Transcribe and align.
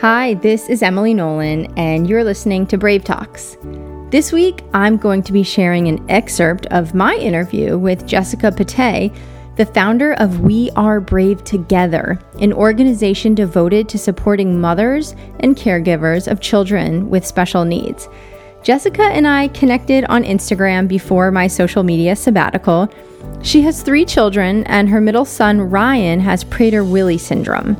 Hi, 0.00 0.34
this 0.34 0.68
is 0.68 0.82
Emily 0.82 1.14
Nolan, 1.14 1.66
and 1.78 2.08
you're 2.08 2.24
listening 2.24 2.66
to 2.66 2.76
Brave 2.76 3.04
Talks. 3.04 3.56
This 4.10 4.32
week, 4.32 4.62
I'm 4.74 4.96
going 4.96 5.22
to 5.22 5.32
be 5.32 5.44
sharing 5.44 5.86
an 5.86 6.04
excerpt 6.10 6.66
of 6.66 6.94
my 6.94 7.14
interview 7.14 7.78
with 7.78 8.04
Jessica 8.04 8.50
Patay, 8.50 9.16
the 9.54 9.64
founder 9.64 10.14
of 10.14 10.40
We 10.40 10.70
Are 10.74 11.00
Brave 11.00 11.44
Together, 11.44 12.18
an 12.40 12.52
organization 12.52 13.36
devoted 13.36 13.88
to 13.88 13.96
supporting 13.96 14.60
mothers 14.60 15.14
and 15.38 15.56
caregivers 15.56 16.30
of 16.30 16.40
children 16.40 17.08
with 17.08 17.24
special 17.24 17.64
needs. 17.64 18.08
Jessica 18.64 19.04
and 19.04 19.28
I 19.28 19.46
connected 19.48 20.04
on 20.06 20.24
Instagram 20.24 20.88
before 20.88 21.30
my 21.30 21.46
social 21.46 21.84
media 21.84 22.16
sabbatical. 22.16 22.92
She 23.42 23.62
has 23.62 23.80
three 23.80 24.04
children, 24.04 24.64
and 24.64 24.88
her 24.88 25.00
middle 25.00 25.24
son, 25.24 25.60
Ryan, 25.60 26.18
has 26.18 26.42
Prader 26.42 26.86
Willi 26.86 27.16
syndrome. 27.16 27.76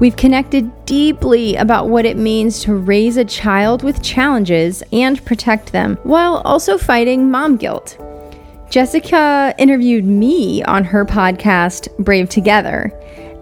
We've 0.00 0.16
connected 0.16 0.86
deeply 0.86 1.56
about 1.56 1.90
what 1.90 2.06
it 2.06 2.16
means 2.16 2.62
to 2.64 2.74
raise 2.74 3.18
a 3.18 3.24
child 3.24 3.82
with 3.82 4.02
challenges 4.02 4.82
and 4.92 5.22
protect 5.26 5.72
them 5.72 5.98
while 6.04 6.38
also 6.38 6.78
fighting 6.78 7.30
mom 7.30 7.58
guilt. 7.58 7.98
Jessica 8.70 9.54
interviewed 9.58 10.06
me 10.06 10.62
on 10.62 10.84
her 10.84 11.04
podcast, 11.04 11.94
Brave 11.98 12.30
Together. 12.30 12.90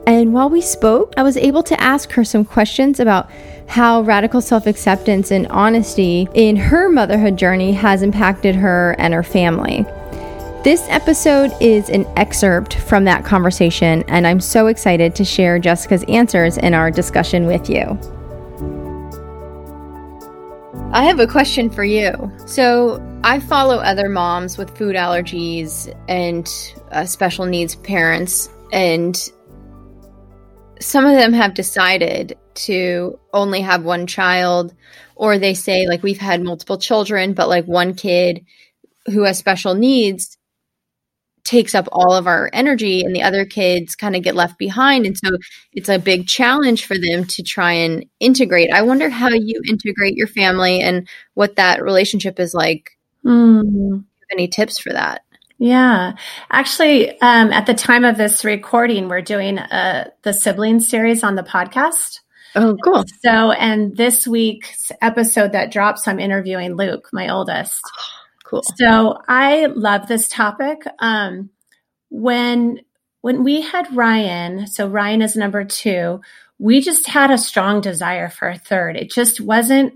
And 0.09 0.33
while 0.33 0.51
we 0.51 0.61
spoke, 0.61 1.15
I 1.17 1.23
was 1.23 1.37
able 1.37 1.63
to 1.63 1.81
ask 1.81 2.11
her 2.13 2.25
some 2.25 2.45
questions 2.45 2.99
about 2.99 3.31
how 3.69 4.01
radical 4.01 4.41
self 4.41 4.67
acceptance 4.67 5.31
and 5.31 5.47
honesty 5.49 6.27
in 6.35 6.57
her 6.57 6.89
motherhood 6.89 7.37
journey 7.37 7.71
has 7.73 8.03
impacted 8.03 8.57
her 8.57 8.97
and 8.99 9.15
her 9.15 9.23
family. 9.23 9.87
This 10.69 10.87
episode 10.91 11.51
is 11.63 11.89
an 11.89 12.05
excerpt 12.19 12.75
from 12.75 13.05
that 13.05 13.25
conversation, 13.25 14.05
and 14.07 14.27
I'm 14.27 14.39
so 14.39 14.67
excited 14.67 15.15
to 15.15 15.25
share 15.25 15.59
Jessica's 15.59 16.05
answers 16.09 16.59
in 16.59 16.75
our 16.75 16.91
discussion 16.91 17.47
with 17.47 17.71
you. 17.71 17.99
I 20.93 21.05
have 21.05 21.21
a 21.21 21.27
question 21.27 21.71
for 21.71 21.85
you. 21.85 22.31
So, 22.45 23.03
I 23.25 23.41
follow 23.41 23.79
other 23.79 24.11
moms 24.11 24.59
with 24.59 24.77
food 24.77 24.95
allergies 24.95 25.91
and 26.07 26.47
uh, 26.93 27.07
special 27.07 27.47
needs 27.47 27.75
parents, 27.75 28.51
and 28.71 29.17
some 30.81 31.07
of 31.07 31.15
them 31.15 31.33
have 31.33 31.55
decided 31.55 32.37
to 32.67 33.19
only 33.33 33.63
have 33.63 33.85
one 33.85 34.07
child, 34.07 34.75
or 35.17 35.39
they 35.39 35.55
say, 35.55 35.87
like, 35.87 36.03
we've 36.03 36.19
had 36.19 36.43
multiple 36.43 36.77
children, 36.77 37.33
but 37.33 37.49
like 37.49 37.65
one 37.65 37.95
kid 37.95 38.45
who 39.07 39.23
has 39.23 39.39
special 39.39 39.73
needs 39.73 40.38
takes 41.49 41.75
up 41.75 41.89
all 41.93 42.13
of 42.13 42.27
our 42.27 42.51
energy 42.53 43.03
and 43.03 43.17
the 43.17 43.23
other 43.23 43.47
kids 43.47 43.97
kind 43.97 44.15
of 44.15 44.23
get 44.23 44.35
left 44.35 44.59
behind. 44.59 45.07
And 45.07 45.17
so 45.17 45.31
it's 45.73 45.89
a 45.89 45.99
big 45.99 46.27
challenge 46.29 46.85
for 46.85 46.99
them 46.99 47.25
to 47.25 47.43
try 47.43 47.73
and 47.73 48.05
integrate. 48.21 48.71
I 48.71 48.83
wonder 48.83 49.09
how 49.09 49.31
you 49.31 49.63
integrate 49.67 50.15
your 50.15 50.27
family 50.27 50.83
and 50.83 51.09
what 51.33 51.57
that 51.57 51.83
relationship 51.83 52.39
is 52.39 52.53
like. 52.53 52.91
Mm. 53.25 54.05
any 54.31 54.47
tips 54.47 54.79
for 54.79 54.93
that? 54.93 55.23
Yeah. 55.59 56.13
Actually 56.51 57.19
um, 57.21 57.51
at 57.51 57.65
the 57.65 57.75
time 57.75 58.05
of 58.05 58.19
this 58.19 58.45
recording 58.45 59.09
we're 59.09 59.23
doing 59.23 59.59
uh, 59.59 60.11
the 60.23 60.35
sibling 60.35 60.81
series 60.81 61.25
on 61.25 61.35
the 61.35 61.43
podcast. 61.43 62.21
Oh 62.57 62.77
cool. 62.85 63.05
So 63.23 63.53
and 63.53 63.97
this 63.97 64.27
week's 64.27 64.93
episode 65.01 65.53
that 65.53 65.73
drops 65.73 66.09
i'm 66.09 66.19
interviewing 66.19 66.77
luke 66.77 67.09
my 67.13 67.29
oldest 67.29 67.83
Cool. 68.49 68.63
So 68.77 69.21
I 69.29 69.67
love 69.67 70.09
this 70.09 70.29
topic. 70.29 70.83
Um, 71.01 71.51
when 72.09 72.81
when 73.21 73.45
we 73.45 73.61
had 73.61 73.95
Ryan, 73.95 74.67
so 74.67 74.89
Ryan 74.89 75.21
is 75.21 75.37
number 75.37 75.65
two, 75.65 76.21
we 76.59 76.81
just 76.81 77.07
had 77.07 77.31
a 77.31 77.37
strong 77.37 77.83
desire 77.83 78.31
for 78.31 78.49
a 78.49 78.59
third. 78.59 78.97
It 78.97 79.11
just 79.11 79.41
wasn't 79.41 79.95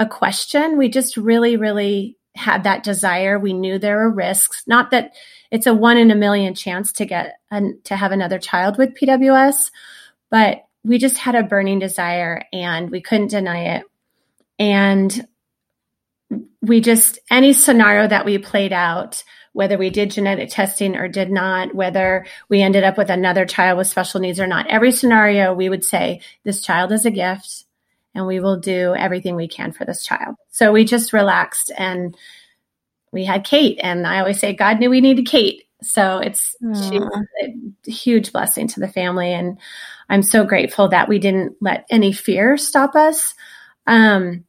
a 0.00 0.06
question. 0.06 0.78
We 0.78 0.88
just 0.88 1.16
really, 1.16 1.56
really 1.56 2.16
had 2.34 2.64
that 2.64 2.82
desire. 2.82 3.38
We 3.38 3.52
knew 3.52 3.78
there 3.78 3.98
were 3.98 4.10
risks. 4.10 4.64
Not 4.66 4.90
that 4.90 5.12
it's 5.52 5.66
a 5.66 5.74
one 5.74 5.98
in 5.98 6.10
a 6.10 6.16
million 6.16 6.54
chance 6.54 6.90
to 6.92 7.06
get 7.06 7.36
an, 7.50 7.78
to 7.84 7.94
have 7.94 8.10
another 8.10 8.38
child 8.38 8.78
with 8.78 8.94
PWS, 8.94 9.70
but 10.28 10.64
we 10.82 10.98
just 10.98 11.18
had 11.18 11.36
a 11.36 11.42
burning 11.44 11.78
desire 11.78 12.42
and 12.52 12.90
we 12.90 13.00
couldn't 13.00 13.28
deny 13.28 13.76
it. 13.76 13.84
And 14.58 15.26
we 16.60 16.80
just, 16.80 17.18
any 17.30 17.52
scenario 17.52 18.06
that 18.08 18.24
we 18.24 18.38
played 18.38 18.72
out, 18.72 19.22
whether 19.52 19.76
we 19.76 19.90
did 19.90 20.10
genetic 20.10 20.48
testing 20.50 20.96
or 20.96 21.08
did 21.08 21.30
not, 21.30 21.74
whether 21.74 22.26
we 22.48 22.62
ended 22.62 22.84
up 22.84 22.96
with 22.96 23.10
another 23.10 23.44
child 23.44 23.78
with 23.78 23.86
special 23.86 24.20
needs 24.20 24.40
or 24.40 24.46
not, 24.46 24.66
every 24.68 24.92
scenario 24.92 25.52
we 25.52 25.68
would 25.68 25.84
say, 25.84 26.20
this 26.44 26.62
child 26.62 26.92
is 26.92 27.04
a 27.04 27.10
gift 27.10 27.64
and 28.14 28.26
we 28.26 28.40
will 28.40 28.58
do 28.58 28.94
everything 28.94 29.36
we 29.36 29.48
can 29.48 29.72
for 29.72 29.84
this 29.84 30.04
child. 30.04 30.36
So 30.50 30.72
we 30.72 30.84
just 30.84 31.12
relaxed 31.12 31.70
and 31.76 32.16
we 33.12 33.24
had 33.24 33.44
Kate. 33.44 33.78
And 33.82 34.06
I 34.06 34.20
always 34.20 34.40
say, 34.40 34.54
God 34.54 34.80
knew 34.80 34.90
we 34.90 35.00
needed 35.00 35.26
Kate. 35.26 35.64
So 35.82 36.18
it's 36.18 36.56
a 36.62 37.90
huge 37.90 38.32
blessing 38.32 38.68
to 38.68 38.80
the 38.80 38.88
family. 38.88 39.32
And 39.32 39.58
I'm 40.08 40.22
so 40.22 40.44
grateful 40.44 40.88
that 40.88 41.08
we 41.08 41.18
didn't 41.18 41.56
let 41.60 41.86
any 41.90 42.12
fear 42.12 42.56
stop 42.56 42.94
us. 42.94 43.34
Um, 43.86 44.44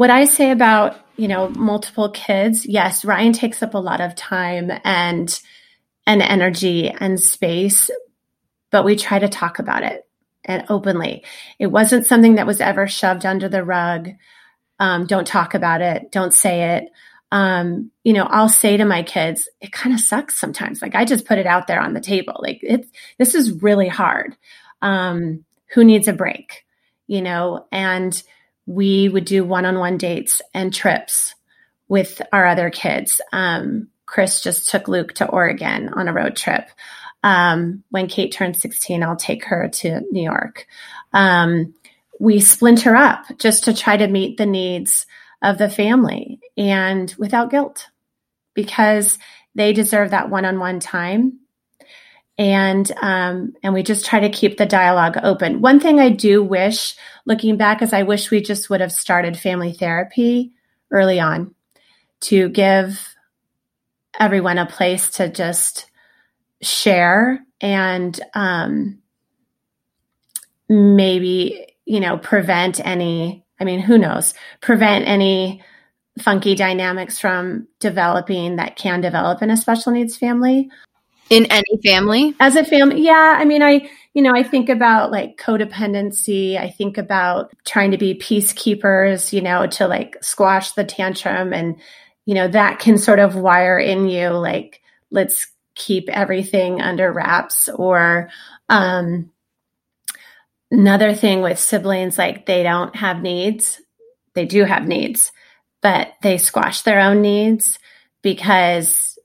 what 0.00 0.08
I 0.08 0.24
say 0.24 0.50
about, 0.50 0.96
you 1.18 1.28
know, 1.28 1.50
multiple 1.50 2.08
kids, 2.08 2.64
yes, 2.64 3.04
Ryan 3.04 3.34
takes 3.34 3.62
up 3.62 3.74
a 3.74 3.78
lot 3.78 4.00
of 4.00 4.14
time 4.14 4.72
and 4.82 5.38
and 6.06 6.22
energy 6.22 6.88
and 6.88 7.20
space, 7.20 7.90
but 8.70 8.82
we 8.82 8.96
try 8.96 9.18
to 9.18 9.28
talk 9.28 9.58
about 9.58 9.82
it 9.82 10.08
and 10.46 10.64
openly. 10.70 11.22
It 11.58 11.66
wasn't 11.66 12.06
something 12.06 12.36
that 12.36 12.46
was 12.46 12.62
ever 12.62 12.88
shoved 12.88 13.26
under 13.26 13.46
the 13.46 13.62
rug. 13.62 14.08
Um, 14.78 15.04
don't 15.04 15.26
talk 15.26 15.52
about 15.52 15.82
it. 15.82 16.10
Don't 16.10 16.32
say 16.32 16.78
it. 16.78 16.88
Um, 17.30 17.90
you 18.02 18.14
know, 18.14 18.24
I'll 18.24 18.48
say 18.48 18.78
to 18.78 18.86
my 18.86 19.02
kids, 19.02 19.50
it 19.60 19.70
kind 19.70 19.94
of 19.94 20.00
sucks 20.00 20.40
sometimes. 20.40 20.80
Like 20.80 20.94
I 20.94 21.04
just 21.04 21.26
put 21.26 21.36
it 21.36 21.46
out 21.46 21.66
there 21.66 21.78
on 21.78 21.92
the 21.92 22.00
table. 22.00 22.36
Like 22.38 22.60
it's, 22.62 22.88
this 23.18 23.34
is 23.34 23.62
really 23.62 23.88
hard. 23.88 24.34
Um, 24.80 25.44
who 25.74 25.84
needs 25.84 26.08
a 26.08 26.14
break? 26.14 26.64
You 27.06 27.20
know, 27.20 27.66
and 27.70 28.22
we 28.66 29.08
would 29.08 29.24
do 29.24 29.44
one 29.44 29.66
on 29.66 29.78
one 29.78 29.98
dates 29.98 30.40
and 30.54 30.72
trips 30.72 31.34
with 31.88 32.22
our 32.32 32.46
other 32.46 32.70
kids. 32.70 33.20
Um, 33.32 33.88
Chris 34.06 34.40
just 34.40 34.68
took 34.68 34.88
Luke 34.88 35.14
to 35.14 35.28
Oregon 35.28 35.88
on 35.90 36.08
a 36.08 36.12
road 36.12 36.36
trip. 36.36 36.68
Um, 37.22 37.84
when 37.90 38.08
Kate 38.08 38.32
turns 38.32 38.60
16, 38.60 39.02
I'll 39.02 39.16
take 39.16 39.44
her 39.44 39.68
to 39.68 40.00
New 40.10 40.22
York. 40.22 40.66
Um, 41.12 41.74
we 42.18 42.40
splinter 42.40 42.96
up 42.96 43.24
just 43.38 43.64
to 43.64 43.74
try 43.74 43.96
to 43.96 44.08
meet 44.08 44.36
the 44.36 44.46
needs 44.46 45.06
of 45.42 45.58
the 45.58 45.70
family 45.70 46.40
and 46.56 47.14
without 47.18 47.50
guilt 47.50 47.88
because 48.54 49.18
they 49.54 49.72
deserve 49.72 50.10
that 50.10 50.30
one 50.30 50.44
on 50.44 50.58
one 50.58 50.80
time 50.80 51.40
and 52.40 52.90
um, 53.02 53.52
and 53.62 53.74
we 53.74 53.82
just 53.82 54.06
try 54.06 54.18
to 54.18 54.30
keep 54.30 54.56
the 54.56 54.64
dialogue 54.64 55.18
open. 55.22 55.60
One 55.60 55.78
thing 55.78 56.00
I 56.00 56.08
do 56.08 56.42
wish, 56.42 56.96
looking 57.26 57.58
back, 57.58 57.82
is 57.82 57.92
I 57.92 58.02
wish 58.02 58.30
we 58.30 58.40
just 58.40 58.70
would 58.70 58.80
have 58.80 58.92
started 58.92 59.36
family 59.36 59.74
therapy 59.74 60.54
early 60.90 61.20
on 61.20 61.54
to 62.22 62.48
give 62.48 63.14
everyone 64.18 64.56
a 64.56 64.64
place 64.64 65.10
to 65.10 65.28
just 65.28 65.90
share 66.62 67.44
and 67.60 68.18
um, 68.32 68.98
maybe 70.66 71.76
you 71.84 72.00
know 72.00 72.16
prevent 72.16 72.80
any. 72.80 73.44
I 73.60 73.64
mean, 73.64 73.80
who 73.80 73.98
knows? 73.98 74.32
Prevent 74.62 75.06
any 75.06 75.62
funky 76.18 76.54
dynamics 76.54 77.18
from 77.18 77.68
developing 77.80 78.56
that 78.56 78.76
can 78.76 79.02
develop 79.02 79.42
in 79.42 79.50
a 79.50 79.58
special 79.58 79.92
needs 79.92 80.16
family 80.16 80.70
in 81.30 81.46
any 81.46 81.80
family? 81.84 82.34
As 82.40 82.56
a 82.56 82.64
family 82.64 83.02
yeah 83.02 83.36
i 83.38 83.44
mean 83.44 83.62
i 83.62 83.88
you 84.14 84.22
know 84.22 84.34
i 84.34 84.42
think 84.42 84.68
about 84.68 85.10
like 85.10 85.38
codependency. 85.38 86.58
I 86.58 86.70
think 86.70 86.98
about 86.98 87.52
trying 87.64 87.92
to 87.92 87.98
be 87.98 88.14
peacekeepers 88.14 89.32
you 89.32 89.40
know 89.40 89.66
to 89.68 89.86
like 89.86 90.16
squash 90.22 90.72
the 90.72 90.84
tantrum 90.84 91.52
and 91.52 91.76
you 92.26 92.34
know 92.34 92.48
that 92.48 92.80
can 92.80 92.98
sort 92.98 93.18
of 93.18 93.36
wire 93.36 93.78
in 93.78 94.06
you 94.08 94.28
like 94.30 94.82
let's 95.10 95.46
keep 95.74 96.08
everything 96.10 96.80
under 96.80 97.12
wraps 97.12 97.68
or 97.68 98.28
um 98.68 99.30
another 100.70 101.14
thing 101.14 101.40
with 101.40 101.58
siblings 101.58 102.18
like 102.18 102.46
they 102.46 102.62
don't 102.62 102.94
have 102.94 103.22
needs. 103.22 103.80
They 104.34 104.44
do 104.44 104.64
have 104.64 104.86
needs 104.86 105.32
but 105.80 106.12
they 106.22 106.38
squash 106.38 106.82
their 106.82 107.00
own 107.00 107.22
needs 107.22 107.78
because 108.22 109.18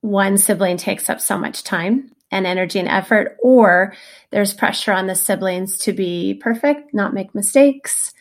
one 0.00 0.38
sibling 0.38 0.76
takes 0.76 1.10
up 1.10 1.20
so 1.20 1.38
much 1.38 1.64
time 1.64 2.12
and 2.30 2.46
energy 2.46 2.78
and 2.78 2.88
effort, 2.88 3.36
or 3.42 3.94
there's 4.30 4.54
pressure 4.54 4.92
on 4.92 5.06
the 5.06 5.14
siblings 5.14 5.78
to 5.78 5.92
be 5.92 6.34
perfect, 6.34 6.92
not 6.92 7.14
make 7.14 7.34
mistakes, 7.34 8.12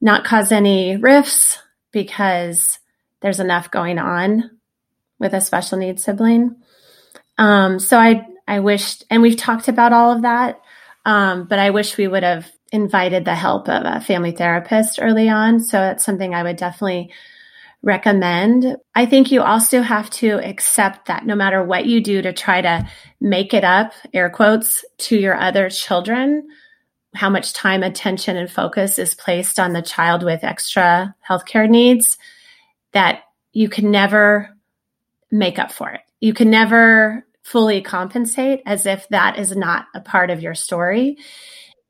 not 0.00 0.24
cause 0.24 0.52
any 0.52 0.96
rifts 0.96 1.58
because 1.92 2.78
there's 3.20 3.40
enough 3.40 3.70
going 3.70 3.98
on 3.98 4.50
with 5.18 5.34
a 5.34 5.40
special 5.40 5.78
needs 5.78 6.04
sibling. 6.04 6.56
Um, 7.38 7.78
so 7.78 7.98
I 7.98 8.26
I 8.46 8.60
wished, 8.60 9.04
and 9.10 9.22
we've 9.22 9.38
talked 9.38 9.68
about 9.68 9.92
all 9.92 10.12
of 10.12 10.22
that, 10.22 10.60
um, 11.06 11.46
but 11.46 11.58
I 11.58 11.70
wish 11.70 11.96
we 11.96 12.06
would 12.06 12.22
have 12.22 12.50
invited 12.72 13.24
the 13.24 13.34
help 13.34 13.68
of 13.68 13.82
a 13.84 14.00
family 14.00 14.32
therapist 14.32 14.98
early 15.00 15.28
on. 15.28 15.60
So 15.60 15.78
that's 15.78 16.04
something 16.04 16.34
I 16.34 16.42
would 16.42 16.56
definitely 16.56 17.12
recommend. 17.84 18.76
I 18.94 19.06
think 19.06 19.30
you 19.30 19.42
also 19.42 19.82
have 19.82 20.08
to 20.10 20.40
accept 20.42 21.06
that 21.06 21.26
no 21.26 21.36
matter 21.36 21.62
what 21.62 21.86
you 21.86 22.00
do 22.00 22.22
to 22.22 22.32
try 22.32 22.62
to 22.62 22.88
make 23.20 23.52
it 23.52 23.62
up, 23.62 23.92
air 24.12 24.30
quotes, 24.30 24.84
to 24.98 25.16
your 25.16 25.38
other 25.38 25.68
children, 25.68 26.48
how 27.14 27.28
much 27.28 27.52
time, 27.52 27.82
attention, 27.82 28.36
and 28.36 28.50
focus 28.50 28.98
is 28.98 29.14
placed 29.14 29.60
on 29.60 29.72
the 29.72 29.82
child 29.82 30.24
with 30.24 30.42
extra 30.42 31.14
healthcare 31.28 31.68
needs, 31.68 32.18
that 32.92 33.22
you 33.52 33.68
can 33.68 33.90
never 33.90 34.50
make 35.30 35.58
up 35.58 35.70
for 35.70 35.90
it. 35.90 36.00
You 36.20 36.32
can 36.32 36.50
never 36.50 37.26
fully 37.42 37.82
compensate 37.82 38.62
as 38.64 38.86
if 38.86 39.06
that 39.10 39.38
is 39.38 39.54
not 39.54 39.86
a 39.94 40.00
part 40.00 40.30
of 40.30 40.40
your 40.40 40.54
story. 40.54 41.18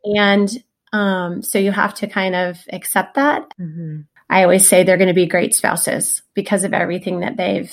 And 0.05 0.51
um, 0.93 1.43
so 1.43 1.59
you 1.59 1.71
have 1.71 1.95
to 1.95 2.09
kind 2.09 2.35
of 2.35 2.59
accept 2.73 3.15
that. 3.15 3.55
Mm-hmm. 3.59 4.01
I 4.35 4.43
always 4.43 4.67
say 4.67 4.83
they're 4.83 4.97
going 4.97 5.07
to 5.07 5.15
be 5.15 5.29
great 5.29 5.55
spouses 5.55 6.21
because 6.35 6.65
of 6.65 6.75
everything 6.75 7.21
that 7.21 7.37
they've 7.37 7.73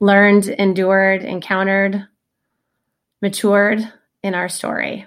learned, 0.00 0.48
endured, 0.48 1.22
encountered, 1.22 2.08
matured 3.22 3.78
in 4.24 4.34
our 4.34 4.48
story. 4.48 5.06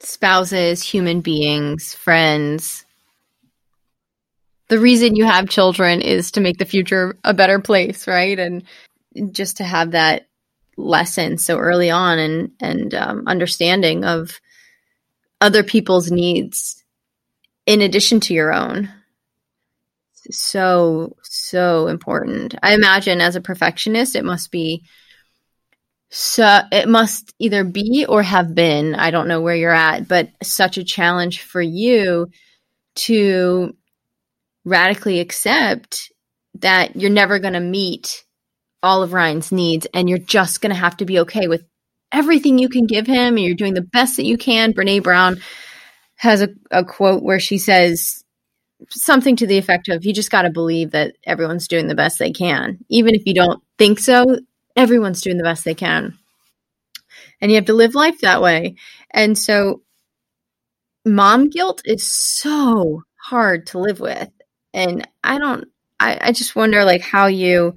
Spouses, 0.00 0.82
human 0.82 1.20
beings, 1.20 1.92
friends. 1.92 2.86
The 4.68 4.78
reason 4.78 5.16
you 5.16 5.26
have 5.26 5.50
children 5.50 6.00
is 6.00 6.30
to 6.30 6.40
make 6.40 6.56
the 6.56 6.64
future 6.64 7.18
a 7.22 7.34
better 7.34 7.58
place, 7.58 8.08
right? 8.08 8.38
And 8.38 8.62
just 9.32 9.58
to 9.58 9.64
have 9.64 9.90
that 9.90 10.28
lesson 10.78 11.36
so 11.36 11.58
early 11.58 11.90
on 11.90 12.18
and 12.18 12.52
and 12.58 12.94
um, 12.94 13.24
understanding 13.26 14.02
of 14.02 14.40
other 15.42 15.62
people's 15.62 16.10
needs 16.10 16.82
in 17.66 17.82
addition 17.82 18.20
to 18.20 18.32
your 18.32 18.54
own 18.54 18.90
so 20.30 21.16
so 21.22 21.88
important. 21.88 22.54
I 22.62 22.74
imagine 22.74 23.20
as 23.20 23.36
a 23.36 23.40
perfectionist 23.40 24.16
it 24.16 24.24
must 24.24 24.50
be 24.50 24.84
so 26.08 26.60
it 26.72 26.88
must 26.88 27.34
either 27.38 27.64
be 27.64 28.06
or 28.08 28.22
have 28.22 28.54
been. 28.54 28.94
I 28.94 29.10
don't 29.10 29.28
know 29.28 29.40
where 29.40 29.56
you're 29.56 29.72
at 29.72 30.08
but 30.08 30.30
such 30.42 30.78
a 30.78 30.84
challenge 30.84 31.42
for 31.42 31.60
you 31.60 32.28
to 32.96 33.76
radically 34.64 35.20
accept 35.20 36.12
that 36.60 36.96
you're 36.96 37.10
never 37.10 37.38
going 37.38 37.54
to 37.54 37.60
meet 37.60 38.24
all 38.82 39.02
of 39.02 39.12
Ryan's 39.12 39.52
needs 39.52 39.86
and 39.94 40.08
you're 40.08 40.18
just 40.18 40.60
going 40.60 40.70
to 40.70 40.80
have 40.80 40.96
to 40.98 41.04
be 41.04 41.20
okay 41.20 41.48
with 41.48 41.64
everything 42.12 42.58
you 42.58 42.68
can 42.68 42.86
give 42.86 43.06
him. 43.06 43.36
And 43.36 43.40
you're 43.40 43.54
doing 43.54 43.74
the 43.74 43.82
best 43.82 44.16
that 44.16 44.24
you 44.24 44.38
can. 44.38 44.72
Brene 44.72 45.02
Brown 45.02 45.40
has 46.16 46.42
a, 46.42 46.48
a 46.70 46.84
quote 46.84 47.22
where 47.22 47.40
she 47.40 47.58
says 47.58 48.24
something 48.90 49.36
to 49.36 49.46
the 49.46 49.58
effect 49.58 49.88
of 49.88 50.04
you 50.04 50.12
just 50.12 50.30
got 50.30 50.42
to 50.42 50.50
believe 50.50 50.92
that 50.92 51.16
everyone's 51.24 51.68
doing 51.68 51.88
the 51.88 51.94
best 51.94 52.18
they 52.18 52.32
can. 52.32 52.78
Even 52.88 53.14
if 53.14 53.22
you 53.26 53.34
don't 53.34 53.62
think 53.78 53.98
so, 53.98 54.38
everyone's 54.76 55.22
doing 55.22 55.38
the 55.38 55.44
best 55.44 55.64
they 55.64 55.74
can. 55.74 56.18
And 57.40 57.50
you 57.50 57.56
have 57.56 57.66
to 57.66 57.74
live 57.74 57.94
life 57.94 58.20
that 58.20 58.42
way. 58.42 58.76
And 59.10 59.36
so 59.36 59.82
mom 61.04 61.48
guilt 61.48 61.82
is 61.84 62.06
so 62.06 63.02
hard 63.16 63.66
to 63.68 63.78
live 63.78 64.00
with. 64.00 64.30
And 64.74 65.06
I 65.24 65.38
don't 65.38 65.66
I, 65.98 66.18
I 66.20 66.32
just 66.32 66.54
wonder 66.56 66.84
like 66.84 67.00
how 67.00 67.26
you 67.26 67.74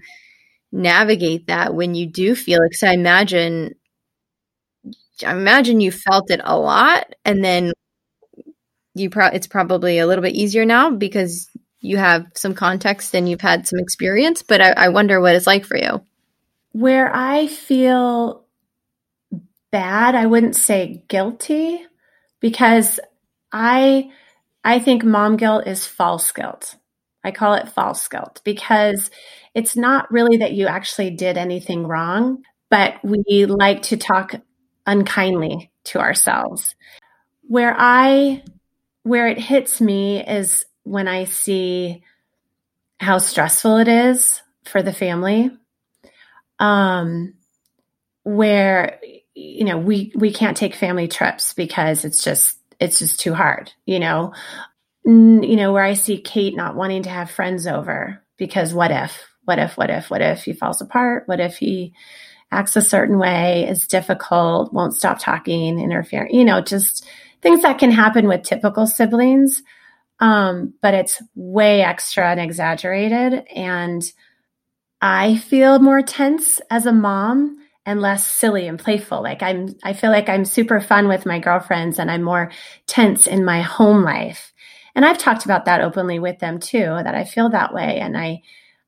navigate 0.72 1.48
that 1.48 1.74
when 1.74 1.96
you 1.96 2.08
do 2.08 2.36
feel 2.36 2.62
it? 2.62 2.70
Because 2.70 2.84
I 2.84 2.94
imagine, 2.94 3.76
I 5.26 5.32
imagine 5.32 5.82
you 5.82 5.92
felt 5.92 6.32
it 6.32 6.42
a 6.44 6.58
lot, 6.58 7.14
and 7.26 7.44
then 7.44 7.74
you 9.00 9.10
pro- 9.10 9.28
it's 9.28 9.48
probably 9.48 10.00
a 10.00 10.08
little 10.08 10.22
bit 10.22 10.36
easier 10.36 10.66
now 10.66 10.92
because 10.92 11.50
you 11.80 11.98
have 11.98 12.26
some 12.36 12.54
context 12.54 13.16
and 13.16 13.30
you've 13.30 13.42
had 13.42 13.68
some 13.68 13.80
experience. 13.80 14.44
But 14.44 14.62
I, 14.62 14.72
I 14.72 14.90
wonder 14.90 15.20
what 15.22 15.36
it's 15.36 15.48
like 15.48 15.66
for 15.66 15.78
you. 15.78 16.02
Where 16.72 17.14
I 17.14 17.48
feel 17.48 18.46
bad, 19.72 20.16
I 20.16 20.26
wouldn't 20.26 20.56
say 20.56 21.04
guilty 21.08 21.86
because 22.40 23.00
I 23.52 24.12
I 24.64 24.80
think 24.80 25.04
mom 25.04 25.38
guilt 25.38 25.68
is 25.68 25.86
false 25.86 26.32
guilt. 26.32 26.76
I 27.24 27.32
call 27.32 27.54
it 27.56 27.70
false 27.70 28.08
guilt 28.08 28.42
because 28.44 29.10
it's 29.54 29.76
not 29.76 30.12
really 30.12 30.38
that 30.38 30.54
you 30.54 30.68
actually 30.68 31.12
did 31.12 31.38
anything 31.38 31.86
wrong, 31.86 32.44
but 32.70 32.96
we 33.04 33.46
like 33.46 33.84
to 33.84 33.98
talk 33.98 34.36
unkindly 34.86 35.72
to 35.86 36.00
ourselves. 36.00 36.76
Where 37.48 37.76
I, 37.78 38.44
where 39.04 39.28
it 39.28 39.40
hits 39.40 39.82
me 39.82 40.26
is 40.26 40.66
when 40.84 41.08
I 41.08 41.26
see 41.26 42.04
how 43.00 43.18
stressful 43.18 43.78
it 43.78 43.88
is 43.88 44.42
for 44.66 44.82
the 44.82 44.94
family. 44.94 45.52
Um, 46.60 47.36
where, 48.24 49.00
you 49.34 49.64
know, 49.64 49.78
we, 49.78 50.12
we 50.16 50.32
can't 50.32 50.58
take 50.58 50.76
family 50.76 51.08
trips 51.08 51.54
because 51.54 52.04
it's 52.04 52.24
just, 52.24 52.58
it's 52.80 53.00
just 53.00 53.20
too 53.20 53.34
hard, 53.34 53.72
you 53.86 54.00
know, 54.00 54.34
you 55.06 55.56
know, 55.56 55.72
where 55.72 55.84
I 55.84 55.94
see 55.94 56.20
Kate 56.20 56.56
not 56.56 56.76
wanting 56.76 57.04
to 57.04 57.10
have 57.10 57.32
friends 57.32 57.66
over 57.66 58.22
because 58.38 58.74
what 58.74 58.92
if, 58.92 59.26
what 59.46 59.58
if, 59.58 59.78
what 59.78 59.90
if, 59.90 60.10
what 60.10 60.22
if 60.22 60.44
he 60.44 60.54
falls 60.54 60.82
apart? 60.82 61.24
What 61.28 61.40
if 61.40 61.58
he 61.58 61.94
acts 62.52 62.76
a 62.76 62.82
certain 62.82 63.18
way, 63.18 63.68
is 63.68 63.88
difficult, 63.88 64.74
won't 64.74 64.96
stop 64.96 65.20
talking, 65.20 65.80
interfere, 65.80 66.28
you 66.30 66.44
know, 66.44 66.62
just 66.62 67.08
things 67.42 67.62
that 67.62 67.80
can 67.80 67.92
happen 67.92 68.28
with 68.28 68.44
typical 68.44 68.88
siblings. 68.88 69.62
Um, 70.20 70.74
but 70.82 70.94
it's 70.94 71.22
way 71.36 71.82
extra 71.82 72.30
and 72.32 72.40
exaggerated. 72.40 73.46
And 73.56 74.04
I 75.02 75.38
feel 75.38 75.80
more 75.80 76.02
tense 76.02 76.60
as 76.70 76.86
a 76.86 76.92
mom 76.92 77.58
and 77.86 78.02
less 78.02 78.28
silly 78.28 78.68
and 78.68 78.78
playful. 78.78 79.24
Like 79.24 79.42
I'm, 79.42 79.76
I 79.84 79.94
feel 79.94 80.12
like 80.12 80.28
I'm 80.28 80.44
super 80.44 80.82
fun 80.82 81.08
with 81.08 81.26
my 81.26 81.40
girlfriends 81.40 82.00
and 82.00 82.12
I'm 82.12 82.24
more 82.24 82.52
tense 82.86 83.28
in 83.28 83.46
my 83.46 83.62
home 83.62 84.04
life. 84.04 84.52
And 84.96 85.06
I've 85.06 85.18
talked 85.18 85.46
about 85.46 85.66
that 85.66 85.82
openly 85.82 86.20
with 86.20 86.40
them 86.40 86.60
too, 86.60 86.80
that 86.80 87.16
I 87.16 87.24
feel 87.24 87.50
that 87.50 87.74
way. 87.74 88.00
And 88.00 88.18
I, 88.18 88.42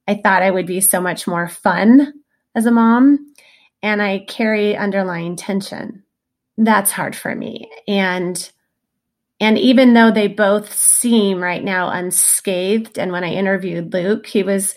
I 0.07 0.15
thought 0.15 0.43
I 0.43 0.51
would 0.51 0.65
be 0.65 0.81
so 0.81 0.99
much 0.99 1.27
more 1.27 1.47
fun 1.47 2.13
as 2.55 2.65
a 2.65 2.71
mom, 2.71 3.33
and 3.81 4.01
I 4.01 4.25
carry 4.27 4.75
underlying 4.75 5.37
tension. 5.37 6.03
That's 6.63 6.91
hard 6.91 7.15
for 7.15 7.35
me. 7.35 7.69
And 7.87 8.51
and 9.39 9.57
even 9.57 9.95
though 9.95 10.11
they 10.11 10.27
both 10.27 10.71
seem 10.71 11.41
right 11.41 11.63
now 11.63 11.89
unscathed, 11.89 12.99
and 12.99 13.11
when 13.11 13.23
I 13.23 13.33
interviewed 13.33 13.91
Luke, 13.91 14.27
he 14.27 14.43
was 14.43 14.75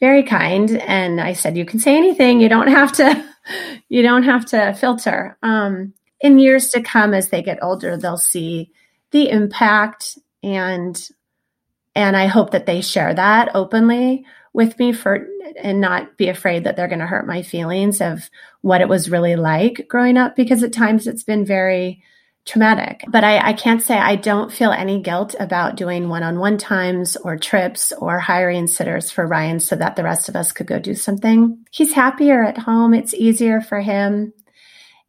very 0.00 0.22
kind 0.22 0.70
and 0.70 1.20
I 1.20 1.34
said, 1.34 1.56
you 1.56 1.66
can 1.66 1.78
say 1.80 1.98
anything. 1.98 2.40
You 2.40 2.48
don't 2.48 2.68
have 2.68 2.92
to, 2.92 3.28
you 3.90 4.00
don't 4.00 4.22
have 4.22 4.46
to 4.46 4.72
filter. 4.72 5.36
Um, 5.42 5.92
in 6.22 6.38
years 6.38 6.70
to 6.70 6.80
come, 6.80 7.12
as 7.12 7.28
they 7.28 7.42
get 7.42 7.62
older, 7.62 7.98
they'll 7.98 8.16
see 8.16 8.72
the 9.10 9.28
impact 9.28 10.18
and, 10.42 10.98
and 11.94 12.16
I 12.16 12.26
hope 12.26 12.52
that 12.52 12.64
they 12.64 12.80
share 12.80 13.12
that 13.12 13.50
openly 13.54 14.24
with 14.56 14.78
me 14.78 14.90
for 14.90 15.28
and 15.62 15.82
not 15.82 16.16
be 16.16 16.28
afraid 16.28 16.64
that 16.64 16.76
they're 16.76 16.88
going 16.88 16.98
to 16.98 17.06
hurt 17.06 17.26
my 17.26 17.42
feelings 17.42 18.00
of 18.00 18.30
what 18.62 18.80
it 18.80 18.88
was 18.88 19.10
really 19.10 19.36
like 19.36 19.86
growing 19.86 20.16
up 20.16 20.34
because 20.34 20.62
at 20.62 20.72
times 20.72 21.06
it's 21.06 21.22
been 21.22 21.44
very 21.44 22.02
traumatic. 22.46 23.04
But 23.08 23.22
I, 23.22 23.48
I 23.48 23.52
can't 23.52 23.82
say 23.82 23.98
I 23.98 24.16
don't 24.16 24.50
feel 24.50 24.72
any 24.72 25.02
guilt 25.02 25.34
about 25.38 25.76
doing 25.76 26.08
one 26.08 26.22
on 26.22 26.38
one 26.38 26.56
times 26.56 27.16
or 27.16 27.36
trips 27.36 27.92
or 27.92 28.18
hiring 28.18 28.66
sitters 28.66 29.10
for 29.10 29.26
Ryan 29.26 29.60
so 29.60 29.76
that 29.76 29.94
the 29.94 30.04
rest 30.04 30.30
of 30.30 30.36
us 30.36 30.52
could 30.52 30.66
go 30.66 30.78
do 30.78 30.94
something. 30.94 31.64
He's 31.70 31.92
happier 31.92 32.42
at 32.42 32.56
home, 32.56 32.94
it's 32.94 33.12
easier 33.12 33.60
for 33.60 33.80
him. 33.80 34.32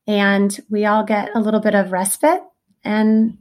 And 0.07 0.57
we 0.69 0.85
all 0.85 1.05
get 1.05 1.29
a 1.35 1.39
little 1.39 1.61
bit 1.61 1.75
of 1.75 1.93
respite. 1.93 2.41
And 2.83 3.37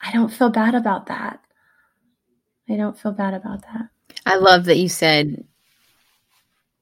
I 0.00 0.12
don't 0.12 0.32
feel 0.32 0.50
bad 0.50 0.76
about 0.76 1.06
that. 1.06 1.40
I 2.68 2.76
don't 2.76 2.96
feel 2.96 3.12
bad 3.12 3.34
about 3.34 3.62
that. 3.62 3.88
I 4.30 4.36
love 4.36 4.66
that 4.66 4.78
you 4.78 4.88
said 4.88 5.44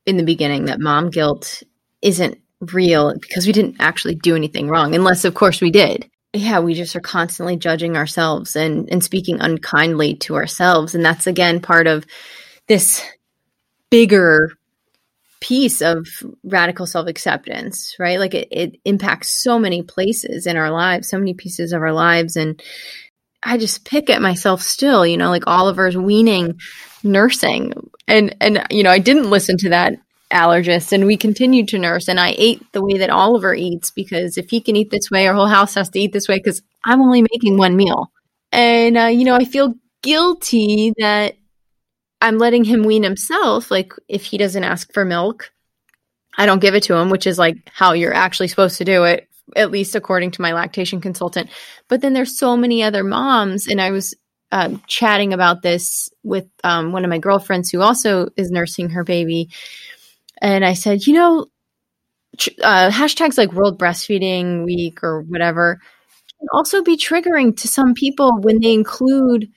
in 0.05 0.19
the 0.19 0.23
beginning 0.23 0.67
that 0.67 0.81
mom 0.81 1.09
guilt 1.09 1.63
isn't 2.03 2.39
real 2.61 3.15
because 3.19 3.47
we 3.47 3.55
didn't 3.55 3.77
actually 3.81 4.17
do 4.17 4.37
anything 4.37 4.69
wrong, 4.69 4.95
unless, 4.95 5.25
of 5.25 5.33
course, 5.33 5.63
we 5.63 5.71
did. 5.71 6.11
Yeah, 6.35 6.61
we 6.61 6.75
just 6.75 6.95
are 6.95 7.01
constantly 7.01 7.57
judging 7.57 7.97
ourselves 7.97 8.55
and, 8.55 8.87
and 8.93 9.03
speaking 9.03 9.41
unkindly 9.41 10.17
to 10.17 10.35
ourselves. 10.35 10.95
And 10.95 11.03
that's, 11.03 11.27
again, 11.27 11.61
part 11.61 11.87
of 11.87 12.05
this 12.67 13.03
bigger 13.91 14.53
piece 15.41 15.81
of 15.81 16.07
radical 16.45 16.85
self 16.85 17.09
acceptance, 17.09 17.97
right? 17.99 18.19
Like 18.19 18.35
it, 18.35 18.49
it 18.51 18.77
impacts 18.85 19.43
so 19.43 19.59
many 19.59 19.83
places 19.83 20.47
in 20.47 20.59
our 20.59 20.71
lives, 20.71 21.09
so 21.09 21.19
many 21.19 21.33
pieces 21.33 21.73
of 21.73 21.81
our 21.81 21.95
lives. 21.95 22.37
And 22.37 22.63
I 23.43 23.59
just 23.59 23.85
pick 23.85 24.11
at 24.11 24.23
myself 24.23 24.63
still, 24.63 25.07
you 25.07 25.17
know, 25.17 25.31
like 25.31 25.47
Oliver's 25.47 25.97
weaning 25.97 26.59
nursing. 27.03 27.73
And 28.07 28.35
and 28.41 28.67
you 28.71 28.83
know, 28.83 28.91
I 28.91 28.99
didn't 28.99 29.31
listen 29.31 29.57
to 29.59 29.69
that 29.71 29.95
allergist 30.31 30.93
and 30.93 31.07
we 31.07 31.17
continued 31.17 31.69
to 31.69 31.79
nurse 31.79 32.07
and 32.07 32.21
I 32.21 32.35
ate 32.37 32.61
the 32.73 32.85
way 32.85 32.99
that 32.99 33.09
Oliver 33.09 33.55
eats 33.55 33.91
because 33.91 34.37
if 34.37 34.51
he 34.51 34.61
can 34.61 34.77
eat 34.77 34.91
this 34.91 35.11
way 35.11 35.27
our 35.27 35.33
whole 35.33 35.47
house 35.47 35.75
has 35.75 35.89
to 35.91 35.99
eat 35.99 36.13
this 36.13 36.29
way 36.29 36.37
because 36.37 36.61
I'm 36.85 37.01
only 37.01 37.23
making 37.23 37.57
one 37.57 37.77
meal. 37.77 38.13
And 38.53 38.99
uh, 38.99 39.07
you 39.07 39.25
know, 39.25 39.35
I 39.35 39.45
feel 39.45 39.75
guilty 40.03 40.93
that 40.99 41.37
I'm 42.21 42.39
letting 42.39 42.65
him 42.65 42.83
wean 42.83 43.05
himself 43.05 43.71
like 43.71 43.93
if 44.09 44.25
he 44.25 44.39
doesn't 44.39 44.65
ask 44.65 44.93
for 44.93 45.05
milk, 45.05 45.51
I 46.37 46.47
don't 46.47 46.61
give 46.61 46.75
it 46.75 46.85
to 46.85 46.95
him, 46.95 47.11
which 47.11 47.27
is 47.27 47.39
like 47.39 47.57
how 47.73 47.93
you're 47.93 48.15
actually 48.15 48.49
supposed 48.49 48.79
to 48.79 48.85
do 48.85 49.05
it 49.05 49.29
at 49.57 49.71
least 49.71 49.95
according 49.95 50.33
to 50.33 50.43
my 50.43 50.53
lactation 50.53 51.01
consultant. 51.01 51.51
But 51.89 52.01
then 52.01 52.13
there's 52.13 52.39
so 52.39 52.57
many 52.57 52.83
other 52.83 53.05
moms 53.05 53.67
and 53.67 53.81
I 53.81 53.91
was 53.91 54.15
um, 54.51 54.83
chatting 54.87 55.33
about 55.33 55.63
this 55.63 56.09
with 56.23 56.47
um, 56.65 56.93
one 56.93 57.05
of 57.05 57.11
my 57.11 57.19
girlfriends 57.19 57.71
who 57.71 57.83
also 57.83 58.29
is 58.37 58.51
nursing 58.51 58.91
her 58.91 59.05
baby 59.05 59.51
and 60.41 60.65
I 60.65 60.75
said, 60.75 61.07
you 61.07 61.15
know, 61.15 61.47
uh, 62.63 62.91
hashtags 62.91 63.37
like 63.37 63.53
World 63.53 63.79
Breastfeeding 63.79 64.65
Week 64.65 65.03
or 65.03 65.23
whatever 65.23 65.81
can 66.39 66.49
also 66.53 66.83
be 66.83 66.97
triggering 66.97 67.57
to 67.57 67.69
some 67.69 67.95
people 67.95 68.39
when 68.41 68.61
they 68.61 68.73
include 68.73 69.49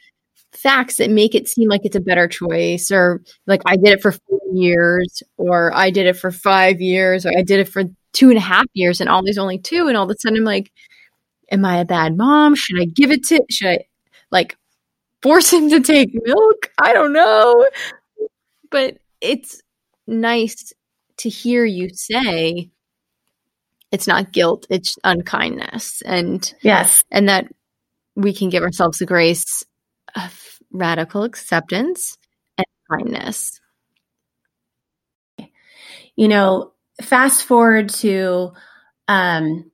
facts 0.51 0.97
that 0.97 1.09
make 1.09 1.35
it 1.35 1.47
seem 1.47 1.69
like 1.69 1.81
it's 1.83 1.95
a 1.95 2.01
better 2.01 2.27
choice 2.27 2.91
or 2.91 3.21
like 3.47 3.61
I 3.65 3.77
did 3.77 3.93
it 3.93 4.01
for 4.01 4.11
four 4.11 4.39
years 4.53 5.23
or 5.37 5.73
I 5.73 5.91
did 5.91 6.07
it 6.07 6.17
for 6.17 6.31
five 6.31 6.81
years 6.81 7.25
or 7.25 7.31
I 7.37 7.43
did 7.43 7.59
it 7.59 7.69
for 7.69 7.83
two 8.13 8.29
and 8.29 8.37
a 8.37 8.41
half 8.41 8.65
years 8.73 9.01
and 9.01 9.09
all 9.09 9.23
these 9.23 9.37
only 9.37 9.57
two 9.57 9.87
and 9.87 9.97
all 9.97 10.03
of 10.05 10.09
a 10.09 10.15
sudden 10.19 10.39
I'm 10.39 10.43
like, 10.43 10.71
am 11.51 11.65
I 11.65 11.77
a 11.77 11.85
bad 11.85 12.17
mom? 12.17 12.55
Should 12.55 12.81
I 12.81 12.85
give 12.85 13.11
it 13.11 13.23
to 13.25 13.43
should 13.49 13.69
I 13.69 13.79
like 14.31 14.57
force 15.21 15.51
him 15.51 15.69
to 15.69 15.81
take 15.81 16.09
milk? 16.13 16.71
I 16.79 16.93
don't 16.93 17.13
know. 17.13 17.67
But 18.69 18.97
it's 19.19 19.61
nice 20.07 20.73
to 21.17 21.29
hear 21.29 21.65
you 21.65 21.89
say 21.93 22.69
it's 23.91 24.07
not 24.07 24.31
guilt, 24.31 24.65
it's 24.69 24.97
unkindness. 25.03 26.01
And 26.05 26.53
yes, 26.61 27.03
and 27.11 27.27
that 27.29 27.47
we 28.15 28.33
can 28.33 28.49
give 28.49 28.63
ourselves 28.63 28.99
the 28.99 29.05
grace 29.05 29.63
of 30.15 30.59
radical 30.71 31.23
acceptance 31.23 32.17
and 32.57 32.65
kindness. 32.89 33.59
You 36.15 36.27
know, 36.27 36.73
fast 37.01 37.43
forward 37.43 37.89
to 37.89 38.53
um, 39.07 39.71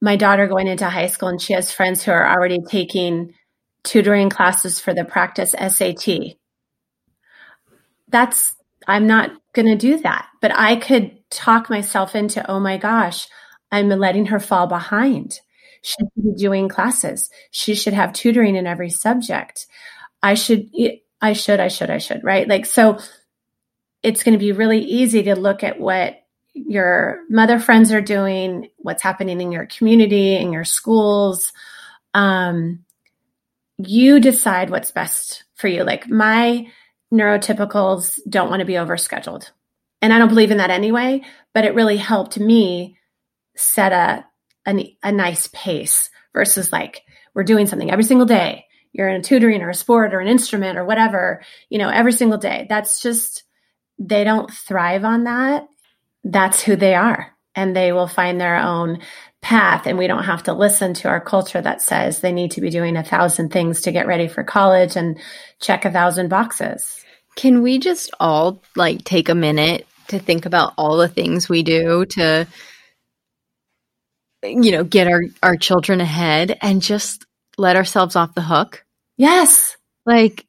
my 0.00 0.16
daughter 0.16 0.46
going 0.46 0.68
into 0.68 0.88
high 0.88 1.06
school, 1.06 1.28
and 1.28 1.40
she 1.40 1.52
has 1.52 1.72
friends 1.72 2.02
who 2.02 2.12
are 2.12 2.28
already 2.28 2.58
taking 2.68 3.34
tutoring 3.82 4.30
classes 4.30 4.80
for 4.80 4.94
the 4.94 5.04
practice 5.04 5.52
SAT. 5.52 6.36
That's 8.08 8.54
I'm 8.86 9.06
not 9.06 9.30
going 9.52 9.66
to 9.66 9.76
do 9.76 9.98
that. 9.98 10.28
But 10.40 10.52
I 10.54 10.76
could 10.76 11.18
talk 11.30 11.70
myself 11.70 12.14
into, 12.14 12.48
oh 12.50 12.60
my 12.60 12.76
gosh, 12.76 13.28
I'm 13.72 13.88
letting 13.88 14.26
her 14.26 14.40
fall 14.40 14.66
behind. 14.66 15.40
She 15.82 15.94
should 15.98 16.22
be 16.22 16.34
doing 16.36 16.68
classes. 16.68 17.30
She 17.50 17.74
should 17.74 17.92
have 17.94 18.12
tutoring 18.12 18.56
in 18.56 18.66
every 18.66 18.90
subject. 18.90 19.66
I 20.22 20.34
should, 20.34 20.70
I 21.20 21.32
should, 21.32 21.60
I 21.60 21.68
should, 21.68 21.90
I 21.90 21.98
should, 21.98 22.22
right? 22.24 22.48
Like, 22.48 22.66
so 22.66 22.98
it's 24.02 24.22
going 24.22 24.32
to 24.32 24.38
be 24.38 24.52
really 24.52 24.80
easy 24.80 25.24
to 25.24 25.34
look 25.34 25.62
at 25.62 25.80
what 25.80 26.23
your 26.54 27.20
mother 27.28 27.58
friends 27.58 27.92
are 27.92 28.00
doing, 28.00 28.70
what's 28.76 29.02
happening 29.02 29.40
in 29.40 29.52
your 29.52 29.66
community, 29.66 30.36
in 30.36 30.52
your 30.52 30.64
schools. 30.64 31.52
Um, 32.14 32.84
you 33.78 34.20
decide 34.20 34.70
what's 34.70 34.92
best 34.92 35.44
for 35.56 35.68
you. 35.68 35.82
Like 35.82 36.08
my 36.08 36.68
neurotypicals 37.12 38.20
don't 38.28 38.50
want 38.50 38.60
to 38.60 38.66
be 38.66 38.74
overscheduled. 38.74 39.50
And 40.00 40.12
I 40.12 40.18
don't 40.18 40.28
believe 40.28 40.50
in 40.50 40.58
that 40.58 40.70
anyway, 40.70 41.22
but 41.52 41.64
it 41.64 41.74
really 41.74 41.96
helped 41.96 42.38
me 42.38 42.98
set 43.56 43.92
a, 43.92 44.24
a, 44.66 44.96
a 45.02 45.12
nice 45.12 45.48
pace 45.52 46.10
versus 46.32 46.72
like 46.72 47.02
we're 47.34 47.44
doing 47.44 47.66
something 47.66 47.90
every 47.90 48.04
single 48.04 48.26
day. 48.26 48.66
You're 48.92 49.08
in 49.08 49.20
a 49.20 49.24
tutoring 49.24 49.62
or 49.62 49.70
a 49.70 49.74
sport 49.74 50.14
or 50.14 50.20
an 50.20 50.28
instrument 50.28 50.78
or 50.78 50.84
whatever, 50.84 51.42
you 51.68 51.78
know, 51.78 51.88
every 51.88 52.12
single 52.12 52.38
day. 52.38 52.66
That's 52.68 53.02
just, 53.02 53.42
they 53.98 54.22
don't 54.22 54.50
thrive 54.50 55.04
on 55.04 55.24
that. 55.24 55.66
That's 56.24 56.62
who 56.62 56.76
they 56.76 56.94
are. 56.94 57.30
And 57.54 57.76
they 57.76 57.92
will 57.92 58.08
find 58.08 58.40
their 58.40 58.56
own 58.56 58.98
path. 59.42 59.86
And 59.86 59.98
we 59.98 60.06
don't 60.06 60.24
have 60.24 60.42
to 60.44 60.52
listen 60.52 60.94
to 60.94 61.08
our 61.08 61.20
culture 61.20 61.60
that 61.60 61.82
says 61.82 62.20
they 62.20 62.32
need 62.32 62.50
to 62.52 62.60
be 62.60 62.70
doing 62.70 62.96
a 62.96 63.04
thousand 63.04 63.52
things 63.52 63.82
to 63.82 63.92
get 63.92 64.06
ready 64.06 64.26
for 64.26 64.42
college 64.42 64.96
and 64.96 65.18
check 65.60 65.84
a 65.84 65.92
thousand 65.92 66.28
boxes. 66.28 67.04
Can 67.36 67.62
we 67.62 67.78
just 67.78 68.10
all 68.18 68.62
like 68.74 69.04
take 69.04 69.28
a 69.28 69.34
minute 69.34 69.86
to 70.08 70.18
think 70.18 70.46
about 70.46 70.72
all 70.78 70.96
the 70.96 71.08
things 71.08 71.48
we 71.48 71.62
do 71.62 72.04
to 72.06 72.46
you 74.44 74.72
know, 74.72 74.84
get 74.84 75.06
our 75.06 75.22
our 75.42 75.56
children 75.56 76.00
ahead 76.00 76.58
and 76.60 76.82
just 76.82 77.24
let 77.56 77.76
ourselves 77.76 78.16
off 78.16 78.34
the 78.34 78.42
hook? 78.42 78.84
Yes. 79.16 79.76
Like 80.06 80.46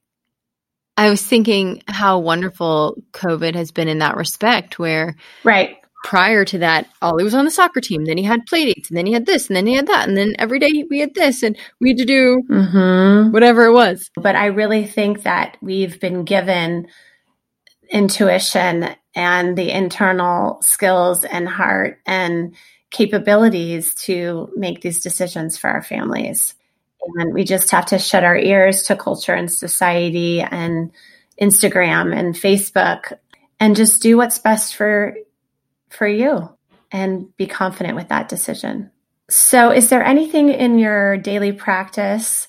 I 0.98 1.10
was 1.10 1.22
thinking 1.22 1.84
how 1.88 2.20
wonderful 2.20 3.02
COVID 3.12 3.56
has 3.56 3.72
been 3.72 3.88
in 3.88 4.00
that 4.00 4.16
respect 4.16 4.80
where 4.80 5.16
Right 5.44 5.78
prior 6.06 6.46
to 6.46 6.60
that, 6.60 6.88
Ollie 7.02 7.24
was 7.24 7.34
on 7.34 7.46
the 7.46 7.52
soccer 7.52 7.82
team. 7.82 8.06
Then 8.06 8.18
he 8.18 8.24
had 8.24 8.46
play 8.46 8.66
dates, 8.66 8.90
and 8.90 8.98
then 8.98 9.08
he 9.08 9.12
had 9.12 9.26
this, 9.26 9.48
and 9.48 9.56
then 9.56 9.66
he 9.66 9.74
had 9.74 9.88
that, 9.88 10.08
and 10.08 10.16
then 10.16 10.36
every 10.38 10.60
day 10.60 10.86
we 10.88 11.00
had 11.00 11.16
this, 11.16 11.42
and 11.42 11.58
we 11.82 11.90
had 11.90 11.98
to 11.98 12.06
do 12.06 12.44
mm-hmm. 12.48 13.32
whatever 13.32 13.66
it 13.66 13.74
was. 13.74 14.12
But 14.16 14.36
I 14.36 14.46
really 14.46 14.86
think 14.86 15.24
that 15.24 15.58
we've 15.62 16.00
been 16.00 16.24
given 16.24 16.88
intuition 17.90 18.90
and 19.16 19.58
the 19.58 19.72
internal 19.72 20.60
skills 20.62 21.24
and 21.24 21.50
heart 21.50 22.00
and 22.06 22.56
capabilities 22.92 23.96
to 23.96 24.50
make 24.56 24.82
these 24.82 25.00
decisions 25.00 25.58
for 25.58 25.72
our 25.72 25.82
families. 25.82 26.54
And 27.18 27.34
we 27.34 27.44
just 27.44 27.72
have 27.72 27.86
to 27.88 28.00
shut 28.00 28.24
our 28.24 28.38
ears 28.38 28.84
to 28.84 28.96
culture 28.96 29.34
and 29.34 29.52
society 29.52 30.42
and 30.42 30.92
Instagram 31.40 32.16
and 32.18 32.36
Facebook 32.36 33.14
and 33.60 33.76
just 33.76 34.02
do 34.02 34.18
what's 34.18 34.40
best 34.40 34.76
for 34.76 35.16
for 35.90 36.08
you 36.08 36.50
and 36.92 37.36
be 37.38 37.48
confident 37.48 37.96
with 37.96 38.10
that 38.10 38.30
decision. 38.30 38.92
So, 39.30 39.72
is 39.72 39.90
there 39.90 40.04
anything 40.04 40.50
in 40.50 40.78
your 40.78 41.18
daily 41.18 41.52
practice 41.52 42.48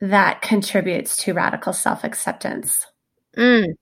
that 0.00 0.42
contributes 0.42 1.16
to 1.18 1.34
radical 1.34 1.72
self 1.72 2.04
acceptance? 2.04 2.86
Mm. 3.36 3.74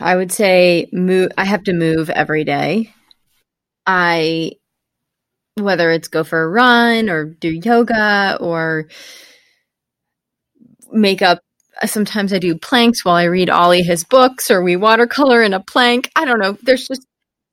I 0.00 0.16
would 0.16 0.32
say 0.32 0.88
move. 0.92 1.30
I 1.38 1.44
have 1.44 1.64
to 1.64 1.72
move 1.72 2.10
every 2.10 2.44
day. 2.44 2.92
I, 3.86 4.52
whether 5.54 5.90
it's 5.90 6.08
go 6.08 6.24
for 6.24 6.42
a 6.42 6.48
run 6.48 7.08
or 7.08 7.24
do 7.24 7.48
yoga 7.48 8.36
or 8.40 8.88
make 10.92 11.22
up. 11.22 11.40
Sometimes 11.84 12.32
I 12.32 12.38
do 12.38 12.56
planks 12.56 13.04
while 13.04 13.16
I 13.16 13.24
read 13.24 13.50
Ollie 13.50 13.82
his 13.82 14.04
books, 14.04 14.50
or 14.50 14.62
we 14.62 14.76
watercolor 14.76 15.42
in 15.42 15.52
a 15.54 15.60
plank. 15.60 16.10
I 16.16 16.24
don't 16.24 16.38
know. 16.40 16.56
There's 16.62 16.88
just 16.88 17.06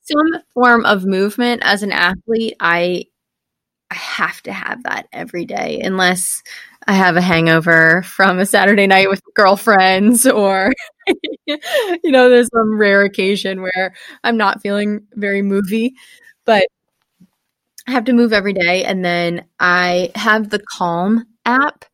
some 0.03 0.41
form 0.53 0.85
of 0.85 1.05
movement 1.05 1.61
as 1.65 1.83
an 1.83 1.91
athlete, 1.91 2.55
I 2.59 3.05
I 3.91 3.95
have 3.95 4.41
to 4.43 4.53
have 4.53 4.83
that 4.83 5.07
every 5.13 5.45
day 5.45 5.81
unless 5.83 6.41
I 6.87 6.93
have 6.93 7.15
a 7.15 7.21
hangover 7.21 8.03
from 8.03 8.39
a 8.39 8.45
Saturday 8.45 8.87
night 8.87 9.09
with 9.09 9.21
girlfriends 9.35 10.25
or 10.27 10.73
you 11.47 12.11
know 12.11 12.29
there's 12.29 12.49
some 12.53 12.77
rare 12.77 13.03
occasion 13.03 13.61
where 13.61 13.93
I'm 14.23 14.37
not 14.37 14.61
feeling 14.61 15.01
very 15.15 15.41
movie, 15.41 15.93
but 16.45 16.67
I 17.87 17.91
have 17.91 18.05
to 18.05 18.13
move 18.13 18.31
every 18.33 18.53
day 18.53 18.83
and 18.85 19.03
then 19.03 19.45
I 19.59 20.11
have 20.15 20.49
the 20.49 20.59
Calm 20.59 21.25
app 21.45 21.85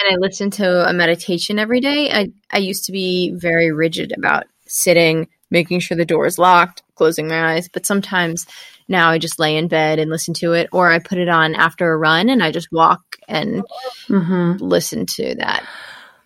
and 0.00 0.14
I 0.14 0.16
listen 0.18 0.50
to 0.52 0.88
a 0.88 0.92
meditation 0.92 1.58
every 1.58 1.80
day. 1.80 2.10
I 2.10 2.32
I 2.50 2.58
used 2.58 2.86
to 2.86 2.92
be 2.92 3.32
very 3.34 3.72
rigid 3.72 4.12
about 4.16 4.44
sitting 4.66 5.28
making 5.50 5.80
sure 5.80 5.96
the 5.96 6.04
door 6.04 6.26
is 6.26 6.38
locked, 6.38 6.82
closing 6.94 7.28
my 7.28 7.54
eyes. 7.54 7.68
But 7.68 7.86
sometimes 7.86 8.46
now 8.88 9.10
I 9.10 9.18
just 9.18 9.38
lay 9.38 9.56
in 9.56 9.68
bed 9.68 9.98
and 9.98 10.10
listen 10.10 10.34
to 10.34 10.52
it, 10.52 10.68
or 10.72 10.90
I 10.90 10.98
put 10.98 11.18
it 11.18 11.28
on 11.28 11.54
after 11.54 11.92
a 11.92 11.98
run 11.98 12.28
and 12.28 12.42
I 12.42 12.50
just 12.50 12.68
walk 12.72 13.16
and 13.28 13.62
mm-hmm. 14.08 14.64
listen 14.64 15.06
to 15.06 15.34
that. 15.36 15.64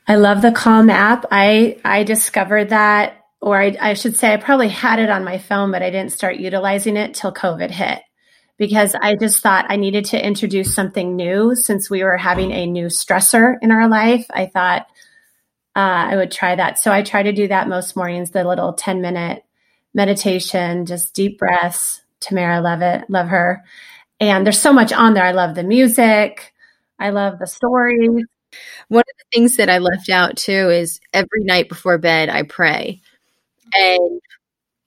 I 0.07 0.17
love 0.17 0.43
the 0.43 0.53
Calm 0.53 0.91
app. 0.91 1.27
I 1.31 1.79
I 1.85 2.05
discovered 2.05 2.69
that, 2.71 3.25
or 3.41 3.61
I, 3.61 3.77
I 3.81 3.95
should 3.95 4.17
say, 4.17 4.33
I 4.33 4.37
probably 4.37 4.69
had 4.69 4.99
it 4.99 5.11
on 5.11 5.25
my 5.25 5.39
phone, 5.39 5.71
but 5.71 5.83
I 5.83 5.91
didn't 5.91 6.13
start 6.13 6.37
utilizing 6.37 6.97
it 6.97 7.15
till 7.15 7.33
COVID 7.33 7.71
hit 7.71 8.01
because 8.57 8.95
I 8.95 9.17
just 9.17 9.43
thought 9.43 9.67
I 9.69 9.77
needed 9.77 10.05
to 10.07 10.25
introduce 10.25 10.75
something 10.75 11.17
new 11.17 11.55
since 11.55 11.91
we 11.91 12.03
were 12.03 12.17
having 12.17 12.53
a 12.53 12.67
new 12.67 12.87
stressor 12.87 13.57
in 13.63 13.71
our 13.71 13.89
life. 13.89 14.27
I 14.31 14.47
thought 14.47 14.87
uh, 15.77 16.09
I 16.11 16.17
would 16.17 16.31
try 16.31 16.55
that. 16.55 16.79
So 16.79 16.93
I 16.93 17.03
try 17.03 17.23
to 17.25 17.33
do 17.33 17.49
that 17.49 17.69
most 17.69 17.97
mornings, 17.97 18.31
the 18.31 18.45
little 18.45 18.73
10 18.73 19.01
minute 19.01 19.45
meditation, 19.93 20.87
just 20.87 21.15
deep 21.15 21.39
breaths. 21.39 22.03
Tamara, 22.21 22.61
love 22.61 22.81
it. 22.81 23.11
Love 23.11 23.29
her. 23.29 23.65
And 24.21 24.47
there's 24.47 24.61
so 24.61 24.73
much 24.73 24.93
on 24.93 25.15
there. 25.15 25.25
I 25.25 25.33
love 25.33 25.55
the 25.55 25.65
music. 25.65 26.53
I 26.99 27.11
love 27.11 27.39
the 27.39 27.47
stories. 27.47 28.25
One 28.89 29.01
of 29.01 29.19
the 29.19 29.25
things 29.37 29.57
that 29.57 29.69
I 29.69 29.79
left 29.79 30.09
out 30.09 30.37
too 30.37 30.71
is 30.71 31.01
every 31.13 31.43
night 31.43 31.69
before 31.69 31.99
bed, 31.99 32.29
I 32.29 32.45
pray. 32.45 33.03
And 33.75 34.21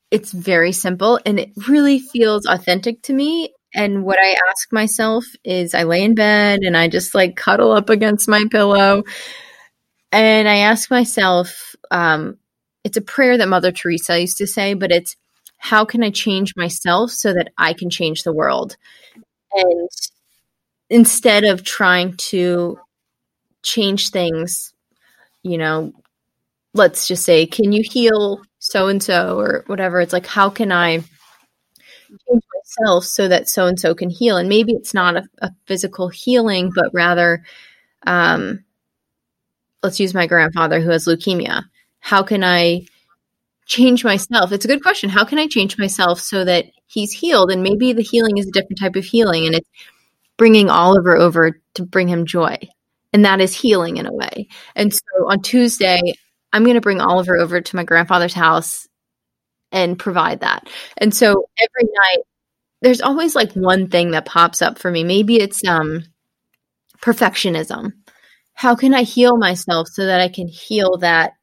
it's 0.10 0.32
very 0.32 0.72
simple 0.72 1.20
and 1.26 1.40
it 1.40 1.52
really 1.68 2.00
feels 2.00 2.46
authentic 2.46 3.02
to 3.04 3.14
me. 3.14 3.54
And 3.78 4.04
what 4.04 4.18
I 4.20 4.36
ask 4.50 4.74
myself 4.74 5.24
is 5.44 5.76
I 5.76 5.84
lay 5.84 6.04
in 6.04 6.16
bed 6.16 6.62
and 6.64 6.76
I 6.76 6.88
just 6.88 7.14
like 7.14 7.36
cuddle 7.36 7.72
up 7.72 7.92
against 7.92 8.28
my 8.28 8.44
pillow. 8.50 9.04
And 10.12 10.50
I 10.50 10.58
ask 10.58 10.90
myself, 10.90 11.76
um, 11.92 12.40
it's 12.84 12.98
a 12.98 13.02
prayer 13.02 13.38
that 13.38 13.48
Mother 13.48 13.72
Teresa 13.72 14.20
used 14.20 14.38
to 14.38 14.48
say, 14.48 14.74
but 14.74 14.92
it's 14.92 15.16
how 15.60 15.86
can 15.86 16.04
I 16.04 16.10
change 16.10 16.56
myself 16.58 17.12
so 17.12 17.34
that 17.34 17.50
I 17.56 17.74
can 17.74 17.92
change 17.92 18.24
the 18.24 18.34
world? 18.34 18.78
And 19.54 19.90
instead 20.90 21.44
of 21.44 21.64
trying 21.64 22.18
to 22.18 22.80
change 23.62 24.10
things, 24.10 24.74
you 25.44 25.60
know, 25.60 25.94
let's 26.74 27.08
just 27.08 27.24
say, 27.24 27.46
can 27.46 27.72
you 27.72 27.84
heal 27.84 28.42
so 28.58 28.88
and 28.88 29.04
so 29.04 29.40
or 29.40 29.64
whatever? 29.68 30.02
It's 30.02 30.14
like, 30.14 30.26
how 30.26 30.50
can 30.50 30.72
I 30.72 31.04
change 32.10 32.44
myself 32.54 33.06
so 33.06 33.28
that 33.28 33.50
so 33.50 33.68
and 33.68 33.80
so 33.80 33.96
can 33.96 34.10
heal? 34.10 34.38
And 34.38 34.50
maybe 34.50 34.74
it's 34.74 34.94
not 34.94 35.18
a, 35.18 35.28
a 35.40 35.52
physical 35.66 36.10
healing, 36.10 36.72
but 36.74 36.90
rather, 36.94 37.44
um, 38.06 38.64
let's 39.84 40.00
use 40.00 40.14
my 40.14 40.28
grandfather 40.28 40.80
who 40.80 40.90
has 40.90 41.06
leukemia. 41.06 41.64
How 42.00 42.24
can 42.24 42.44
I 42.44 42.86
change 43.66 44.04
myself? 44.04 44.52
It's 44.52 44.66
a 44.66 44.68
good 44.68 44.82
question. 44.82 45.10
How 45.10 45.26
can 45.26 45.40
I 45.40 45.48
change 45.48 45.78
myself 45.78 46.20
so 46.20 46.46
that 46.46 46.66
he's 46.88 47.12
healed? 47.12 47.52
And 47.52 47.64
maybe 47.64 47.94
the 47.94 48.02
healing 48.02 48.38
is 48.38 48.48
a 48.48 48.52
different 48.52 48.80
type 48.80 48.96
of 48.96 49.06
healing 49.06 49.46
and 49.46 49.56
it's 49.56 49.70
bringing 50.38 50.70
Oliver 50.70 51.18
over 51.18 51.60
to 51.76 51.84
bring 51.84 52.08
him 52.08 52.26
joy. 52.26 52.58
And 53.14 53.26
that 53.26 53.42
is 53.42 53.54
healing 53.54 53.98
in 53.98 54.06
a 54.06 54.14
way. 54.14 54.48
And 54.76 54.94
so 54.94 55.02
on 55.28 55.42
Tuesday, 55.42 56.00
I'm 56.54 56.64
going 56.64 56.76
to 56.76 56.82
bring 56.82 57.02
Oliver 57.02 57.38
over 57.38 57.62
to 57.62 57.76
my 57.76 57.84
grandfather's 57.84 58.34
house 58.34 58.88
and 59.72 60.00
provide 60.00 60.42
that. 60.42 60.70
And 60.98 61.14
so 61.14 61.30
every 61.30 61.90
night, 61.94 62.24
there's 62.82 63.02
always 63.02 63.36
like 63.36 63.54
one 63.54 63.90
thing 63.90 64.12
that 64.12 64.26
pops 64.26 64.62
up 64.62 64.78
for 64.78 64.90
me. 64.92 65.04
Maybe 65.04 65.38
it's 65.38 65.66
um, 65.68 66.04
perfectionism. 67.02 67.94
How 68.54 68.76
can 68.76 68.94
I 68.94 69.04
heal 69.04 69.38
myself 69.38 69.88
so 69.88 70.06
that 70.06 70.22
I 70.22 70.30
can 70.30 70.48
heal 70.48 70.98
that 70.98 71.34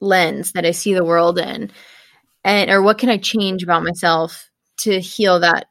lens 0.00 0.52
that 0.52 0.66
I 0.66 0.72
see 0.72 0.94
the 0.94 1.04
world 1.04 1.38
in? 1.38 1.70
And 2.44 2.70
or 2.70 2.82
what 2.82 2.98
can 2.98 3.08
I 3.08 3.16
change 3.16 3.62
about 3.62 3.82
myself 3.82 4.50
to 4.78 5.00
heal 5.00 5.40
that 5.40 5.66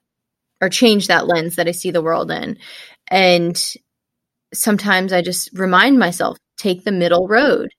or 0.62 0.70
change 0.70 1.08
that 1.08 1.28
lens 1.28 1.56
that 1.56 1.68
I 1.68 1.72
see 1.72 1.92
the 1.92 2.02
world 2.02 2.32
in? 2.32 2.58
And 3.08 3.62
sometimes 4.54 5.14
I 5.14 5.22
just 5.22 5.50
remind 5.54 6.00
myself, 6.00 6.38
take 6.58 6.84
the 6.84 6.92
middle 6.92 7.28
road 7.28 7.70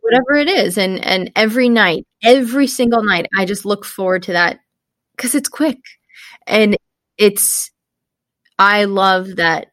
whatever 0.00 0.34
it 0.34 0.48
is. 0.48 0.78
And, 0.78 1.04
and 1.04 1.30
every 1.36 1.68
night, 1.68 2.06
every 2.22 2.66
single 2.66 3.02
night, 3.02 3.26
I 3.36 3.44
just 3.44 3.64
look 3.64 3.84
forward 3.84 4.24
to 4.24 4.32
that 4.32 4.60
because 5.16 5.34
it's 5.34 5.48
quick 5.48 5.78
and 6.46 6.76
it's, 7.18 7.70
I 8.58 8.84
love 8.84 9.36
that 9.36 9.68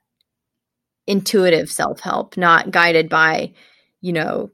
intuitive 1.08 1.70
self 1.70 2.00
help, 2.00 2.38
not 2.38 2.72
guided 2.72 3.10
by, 3.10 3.54
you 4.02 4.14
know, 4.14 4.52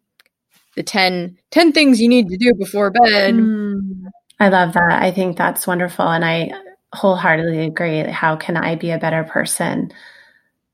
the 0.76 0.84
10, 0.84 1.38
10 1.52 1.72
things 1.72 2.02
you 2.02 2.10
need 2.10 2.30
to 2.30 2.38
do 2.38 2.54
before 2.54 2.92
bed. 2.92 3.36
Mm, 3.36 4.06
I 4.40 4.50
love 4.50 4.74
that. 4.74 5.02
I 5.02 5.12
think 5.12 5.38
that's 5.38 5.68
wonderful. 5.68 6.08
And 6.08 6.26
I 6.26 6.52
wholeheartedly 6.94 7.66
agree. 7.66 8.00
How 8.00 8.36
can 8.36 8.58
I 8.58 8.76
be 8.76 8.92
a 8.92 8.98
better 8.98 9.24
person 9.24 9.92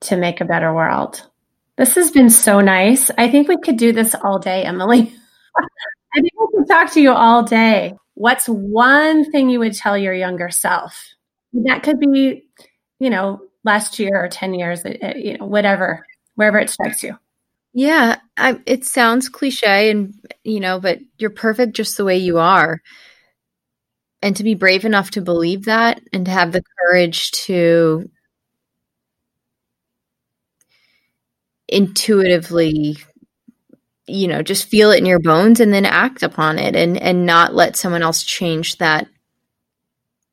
to 0.01 0.17
make 0.17 0.41
a 0.41 0.45
better 0.45 0.73
world? 0.73 1.27
This 1.77 1.95
has 1.95 2.11
been 2.11 2.29
so 2.29 2.59
nice. 2.59 3.09
I 3.17 3.29
think 3.29 3.47
we 3.47 3.57
could 3.57 3.77
do 3.77 3.91
this 3.91 4.15
all 4.15 4.39
day, 4.39 4.63
Emily. 4.63 5.13
I 6.13 6.19
think 6.21 6.33
we 6.39 6.47
could 6.57 6.67
talk 6.67 6.91
to 6.93 7.01
you 7.01 7.11
all 7.11 7.43
day. 7.43 7.93
What's 8.15 8.47
one 8.47 9.31
thing 9.31 9.49
you 9.49 9.59
would 9.59 9.73
tell 9.73 9.97
your 9.97 10.13
younger 10.13 10.49
self? 10.49 11.07
That 11.53 11.83
could 11.83 11.99
be, 11.99 12.45
you 12.99 13.09
know, 13.09 13.41
last 13.63 13.99
year 13.99 14.23
or 14.23 14.27
10 14.27 14.53
years, 14.53 14.85
uh, 14.85 14.93
uh, 15.01 15.13
you 15.15 15.37
know, 15.37 15.45
whatever, 15.45 16.05
wherever 16.35 16.59
it 16.59 16.69
strikes 16.69 17.03
you. 17.03 17.17
Yeah, 17.73 18.17
I, 18.35 18.59
it 18.65 18.85
sounds 18.85 19.29
cliche 19.29 19.89
and, 19.89 20.13
you 20.43 20.59
know, 20.59 20.79
but 20.79 20.99
you're 21.17 21.29
perfect 21.29 21.73
just 21.73 21.95
the 21.95 22.03
way 22.05 22.17
you 22.17 22.37
are. 22.37 22.81
And 24.21 24.35
to 24.35 24.43
be 24.43 24.55
brave 24.55 24.85
enough 24.85 25.11
to 25.11 25.21
believe 25.21 25.65
that 25.65 26.01
and 26.13 26.25
to 26.25 26.31
have 26.31 26.51
the 26.51 26.63
courage 26.79 27.31
to 27.31 28.09
intuitively 31.71 32.97
you 34.07 34.27
know 34.27 34.41
just 34.41 34.67
feel 34.67 34.91
it 34.91 34.97
in 34.97 35.05
your 35.05 35.19
bones 35.19 35.59
and 35.59 35.73
then 35.73 35.85
act 35.85 36.21
upon 36.21 36.59
it 36.59 36.75
and 36.75 36.97
and 36.97 37.25
not 37.25 37.55
let 37.55 37.77
someone 37.77 38.03
else 38.03 38.23
change 38.23 38.77
that 38.77 39.07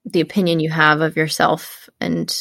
the 0.04 0.20
opinion 0.20 0.60
you 0.60 0.70
have 0.70 1.00
of 1.00 1.16
yourself. 1.16 1.88
And 2.00 2.34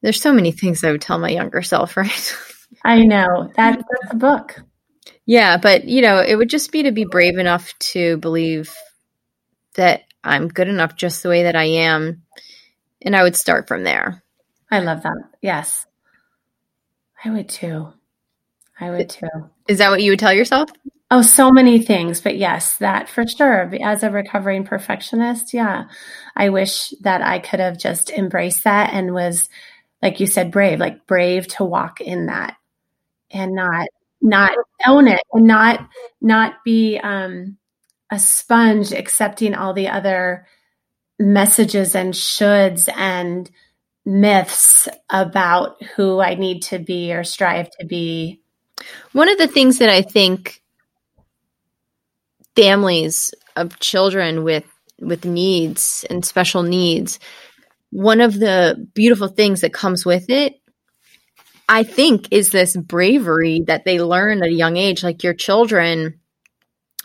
there's 0.00 0.20
so 0.20 0.32
many 0.32 0.52
things 0.52 0.84
i 0.84 0.90
would 0.90 1.00
tell 1.00 1.18
my 1.18 1.30
younger 1.30 1.62
self 1.62 1.96
right? 1.96 2.36
I 2.84 3.04
know. 3.04 3.52
That, 3.56 3.76
that's 3.78 4.12
a 4.12 4.16
book. 4.16 4.60
Yeah 5.26 5.58
but 5.58 5.84
you 5.84 6.02
know 6.02 6.18
it 6.18 6.36
would 6.36 6.50
just 6.50 6.72
be 6.72 6.84
to 6.84 6.92
be 6.92 7.04
brave 7.04 7.38
enough 7.38 7.72
to 7.78 8.16
believe 8.16 8.74
that 9.74 10.02
i'm 10.24 10.48
good 10.48 10.68
enough 10.68 10.96
just 10.96 11.22
the 11.22 11.28
way 11.28 11.44
that 11.44 11.56
i 11.56 11.64
am 11.64 12.22
and 13.00 13.14
i 13.14 13.22
would 13.22 13.36
start 13.36 13.68
from 13.68 13.84
there. 13.84 14.22
I 14.70 14.80
love 14.80 15.02
that. 15.02 15.16
Yes 15.40 15.86
I 17.24 17.30
would 17.30 17.48
too. 17.48 17.88
I 18.80 18.90
would 18.90 19.08
too. 19.08 19.28
Is 19.68 19.78
that 19.78 19.90
what 19.90 20.02
you 20.02 20.10
would 20.12 20.18
tell 20.18 20.32
yourself? 20.32 20.70
Oh, 21.10 21.22
so 21.22 21.50
many 21.50 21.78
things, 21.78 22.20
but 22.20 22.38
yes, 22.38 22.78
that 22.78 23.08
for 23.08 23.26
sure. 23.26 23.70
As 23.82 24.02
a 24.02 24.10
recovering 24.10 24.64
perfectionist, 24.64 25.52
yeah, 25.52 25.84
I 26.36 26.48
wish 26.48 26.94
that 27.02 27.20
I 27.20 27.38
could 27.38 27.60
have 27.60 27.78
just 27.78 28.10
embraced 28.10 28.64
that 28.64 28.94
and 28.94 29.12
was, 29.12 29.48
like 30.00 30.20
you 30.20 30.26
said, 30.26 30.50
brave, 30.50 30.80
like 30.80 31.06
brave 31.06 31.46
to 31.48 31.64
walk 31.64 32.00
in 32.00 32.26
that 32.26 32.56
and 33.30 33.54
not 33.54 33.88
not 34.22 34.52
own 34.86 35.06
it 35.06 35.20
and 35.32 35.46
not 35.46 35.86
not 36.20 36.64
be 36.64 36.98
um, 37.02 37.58
a 38.10 38.18
sponge 38.18 38.92
accepting 38.92 39.54
all 39.54 39.74
the 39.74 39.88
other 39.88 40.46
messages 41.18 41.94
and 41.94 42.14
shoulds 42.14 42.88
and 42.96 43.50
myths 44.04 44.88
about 45.10 45.82
who 45.96 46.20
I 46.20 46.34
need 46.34 46.62
to 46.64 46.78
be 46.78 47.12
or 47.12 47.24
strive 47.24 47.70
to 47.78 47.86
be. 47.86 48.40
One 49.12 49.28
of 49.28 49.38
the 49.38 49.46
things 49.46 49.78
that 49.78 49.88
I 49.88 50.02
think 50.02 50.62
families 52.56 53.32
of 53.56 53.78
children 53.78 54.44
with 54.44 54.64
with 55.00 55.24
needs 55.24 56.04
and 56.10 56.24
special 56.24 56.62
needs 56.62 57.18
one 57.90 58.20
of 58.20 58.38
the 58.38 58.88
beautiful 58.94 59.28
things 59.28 59.60
that 59.60 59.72
comes 59.72 60.04
with 60.04 60.28
it 60.28 60.54
i 61.68 61.82
think 61.82 62.28
is 62.30 62.50
this 62.50 62.76
bravery 62.76 63.62
that 63.66 63.84
they 63.84 64.00
learn 64.00 64.42
at 64.42 64.48
a 64.48 64.52
young 64.52 64.76
age 64.76 65.02
like 65.02 65.22
your 65.22 65.34
children 65.34 66.18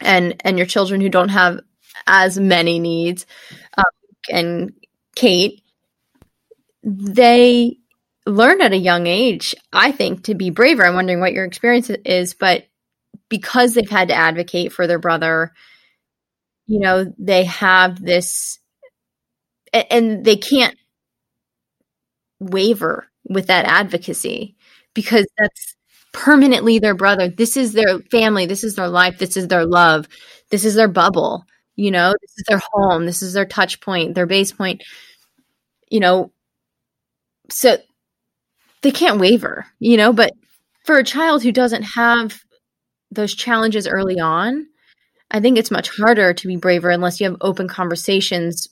and 0.01 0.35
and 0.43 0.57
your 0.57 0.67
children 0.67 1.01
who 1.01 1.09
don't 1.09 1.29
have 1.29 1.59
as 2.05 2.39
many 2.39 2.79
needs 2.79 3.25
um, 3.77 3.85
and 4.29 4.73
kate 5.15 5.61
they 6.87 7.77
learn 8.25 8.61
at 8.61 8.71
a 8.71 8.77
young 8.77 9.07
age, 9.07 9.53
I 9.73 9.91
think, 9.91 10.23
to 10.23 10.35
be 10.35 10.49
braver. 10.49 10.85
I'm 10.85 10.95
wondering 10.95 11.19
what 11.19 11.33
your 11.33 11.43
experience 11.45 11.89
is, 12.05 12.33
but 12.33 12.65
because 13.29 13.73
they've 13.73 13.89
had 13.89 14.07
to 14.09 14.15
advocate 14.15 14.71
for 14.71 14.87
their 14.87 14.99
brother, 14.99 15.53
you 16.65 16.79
know, 16.79 17.13
they 17.17 17.45
have 17.45 18.03
this, 18.03 18.59
and 19.73 20.23
they 20.23 20.35
can't 20.37 20.77
waver 22.39 23.07
with 23.29 23.47
that 23.47 23.65
advocacy 23.65 24.55
because 24.93 25.25
that's 25.37 25.75
permanently 26.13 26.79
their 26.79 26.95
brother. 26.95 27.29
This 27.29 27.57
is 27.57 27.73
their 27.73 27.99
family. 28.11 28.45
This 28.45 28.63
is 28.63 28.75
their 28.75 28.87
life. 28.87 29.17
This 29.17 29.37
is 29.37 29.47
their 29.47 29.65
love. 29.65 30.07
This 30.49 30.65
is 30.65 30.75
their 30.75 30.87
bubble. 30.87 31.45
You 31.75 31.91
know, 31.91 32.13
this 32.21 32.31
is 32.37 32.43
their 32.47 32.61
home. 32.73 33.05
This 33.05 33.21
is 33.21 33.33
their 33.33 33.45
touch 33.45 33.81
point, 33.81 34.15
their 34.15 34.25
base 34.25 34.51
point. 34.51 34.83
You 35.89 35.99
know, 35.99 36.31
so 37.49 37.77
they 38.81 38.91
can't 38.91 39.19
waver, 39.19 39.65
you 39.79 39.97
know, 39.97 40.13
but 40.13 40.31
for 40.85 40.97
a 40.97 41.03
child 41.03 41.43
who 41.43 41.51
doesn't 41.51 41.83
have 41.83 42.39
those 43.11 43.33
challenges 43.33 43.87
early 43.87 44.19
on, 44.19 44.67
I 45.29 45.39
think 45.39 45.57
it's 45.57 45.71
much 45.71 45.89
harder 45.89 46.33
to 46.33 46.47
be 46.47 46.55
braver 46.55 46.89
unless 46.89 47.19
you 47.19 47.29
have 47.29 47.37
open 47.41 47.67
conversations 47.67 48.67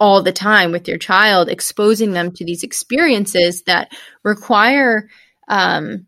all 0.00 0.22
the 0.22 0.32
time 0.32 0.70
with 0.70 0.86
your 0.86 0.98
child, 0.98 1.48
exposing 1.48 2.12
them 2.12 2.32
to 2.32 2.44
these 2.44 2.62
experiences 2.62 3.62
that 3.62 3.90
require 4.22 5.08
um, 5.48 6.06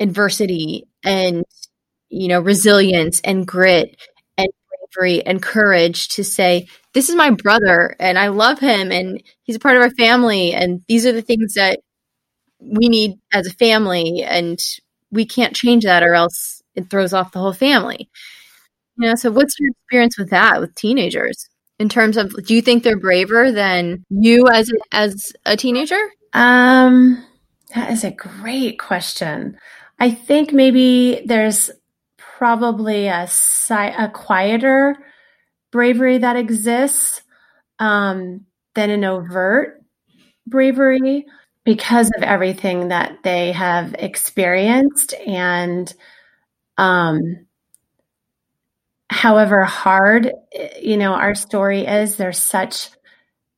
adversity 0.00 0.88
and 1.04 1.44
you 2.08 2.28
know 2.28 2.40
resilience 2.40 3.20
and 3.24 3.46
grit 3.46 3.96
and 4.36 4.48
bravery 4.94 5.24
and 5.24 5.42
courage 5.42 6.08
to 6.08 6.24
say 6.24 6.68
this 6.94 7.08
is 7.08 7.14
my 7.14 7.30
brother 7.30 7.96
and 7.98 8.18
I 8.18 8.28
love 8.28 8.58
him 8.58 8.92
and 8.92 9.22
he's 9.42 9.56
a 9.56 9.60
part 9.60 9.76
of 9.76 9.82
our 9.82 9.90
family 9.90 10.52
and 10.52 10.82
these 10.88 11.06
are 11.06 11.12
the 11.12 11.22
things 11.22 11.54
that 11.54 11.80
we 12.60 12.88
need 12.88 13.18
as 13.32 13.46
a 13.46 13.52
family 13.52 14.22
and 14.22 14.58
we 15.10 15.26
can't 15.26 15.54
change 15.54 15.84
that 15.84 16.02
or 16.02 16.14
else 16.14 16.62
it 16.74 16.90
throws 16.90 17.12
off 17.12 17.32
the 17.32 17.38
whole 17.38 17.52
family. 17.52 18.08
Yeah. 18.98 19.14
So, 19.14 19.30
what's 19.30 19.58
your 19.58 19.70
experience 19.70 20.18
with 20.18 20.30
that 20.30 20.60
with 20.60 20.74
teenagers 20.74 21.48
in 21.78 21.88
terms 21.88 22.16
of? 22.16 22.32
Do 22.44 22.54
you 22.54 22.62
think 22.62 22.82
they're 22.82 22.98
braver 22.98 23.50
than 23.50 24.04
you 24.10 24.48
as 24.48 24.70
a, 24.70 24.94
as 24.94 25.32
a 25.46 25.56
teenager? 25.56 26.00
Um, 26.34 27.24
that 27.74 27.90
is 27.90 28.04
a 28.04 28.10
great 28.10 28.78
question. 28.78 29.58
I 29.98 30.10
think 30.10 30.52
maybe 30.52 31.22
there's 31.26 31.70
probably 32.16 33.06
a 33.06 33.28
a 33.70 34.10
quieter 34.12 34.96
bravery 35.72 36.18
that 36.18 36.36
exists 36.36 37.22
um, 37.80 38.46
than 38.74 38.90
an 38.90 39.04
overt 39.04 39.82
bravery 40.46 41.26
because 41.64 42.10
of 42.16 42.22
everything 42.22 42.88
that 42.88 43.18
they 43.24 43.52
have 43.52 43.94
experienced 43.98 45.14
and 45.26 45.92
um, 46.78 47.46
however 49.10 49.64
hard 49.64 50.32
you 50.80 50.96
know 50.96 51.12
our 51.12 51.34
story 51.34 51.86
is 51.86 52.16
there's 52.16 52.38
such 52.38 52.88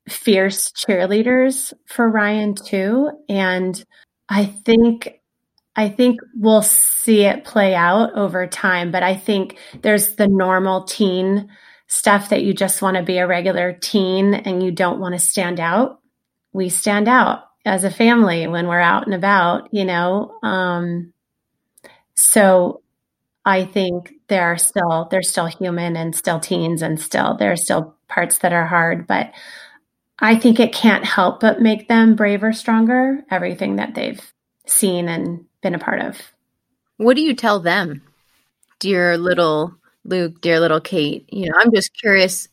fierce 0.09 0.70
cheerleaders 0.72 1.72
for 1.87 2.09
Ryan 2.09 2.55
too. 2.55 3.11
And 3.29 3.83
I 4.29 4.44
think 4.44 5.20
I 5.77 5.88
think 5.88 6.20
we'll 6.37 6.62
see 6.62 7.22
it 7.22 7.44
play 7.44 7.74
out 7.74 8.12
over 8.14 8.46
time 8.46 8.90
but 8.90 9.03
I 9.03 9.14
think 9.16 9.59
there's 9.83 10.16
the 10.16 10.29
normal 10.29 10.85
teen 10.85 11.48
stuff 11.87 12.31
that 12.31 12.42
you 12.42 12.55
just 12.55 12.83
want 12.83 12.97
to 12.97 13.03
be 13.03 13.18
a 13.18 13.27
regular 13.27 13.73
teen 13.73 14.35
and 14.35 14.62
you 14.62 14.70
don't 14.70 15.01
want 15.01 15.14
to 15.14 15.18
stand 15.18 15.61
out 15.61 16.01
we 16.53 16.68
stand 16.68 17.09
out 17.09 17.44
as 17.64 17.85
a 17.85 17.90
family 17.90 18.47
when 18.47 18.66
we're 18.66 18.81
out 18.81 19.07
and 19.07 19.14
about 19.14 19.68
you 19.73 19.85
know 19.85 20.38
um, 20.42 21.12
so 22.14 22.83
I 23.44 23.64
think 23.64 24.14
there 24.29 24.44
are 24.44 24.57
still 24.57 25.09
they're 25.11 25.23
still 25.23 25.47
human 25.47 25.97
and 25.97 26.14
still 26.14 26.40
teens 26.40 26.83
and 26.83 26.99
still 27.01 27.37
there 27.37 27.53
are 27.53 27.57
still 27.57 27.94
parts 28.09 28.38
that 28.38 28.53
are 28.53 28.66
hard, 28.66 29.07
but 29.07 29.33
I 30.18 30.37
think 30.37 30.61
it 30.61 30.73
can't 30.73 31.05
help 31.05 31.40
but 31.40 31.61
make 31.61 31.88
them 31.88 32.14
braver, 32.14 32.53
stronger, 32.53 33.25
everything 33.31 33.77
that 33.77 33.94
they've 33.94 34.20
seen 34.66 35.09
and 35.09 35.44
been 35.62 35.75
a 35.75 35.79
part 35.79 36.01
of. 36.01 36.20
What 36.97 37.16
do 37.16 37.23
you 37.23 37.35
tell 37.35 37.61
them? 37.61 38.03
Dear 38.79 39.18
little 39.18 39.75
Luke, 40.05 40.40
dear 40.40 40.61
little 40.61 40.81
Kate, 40.81 41.29
you 41.33 41.47
know, 41.47 41.55
I'm 41.59 41.73
just 41.73 41.90
curious 41.99 42.49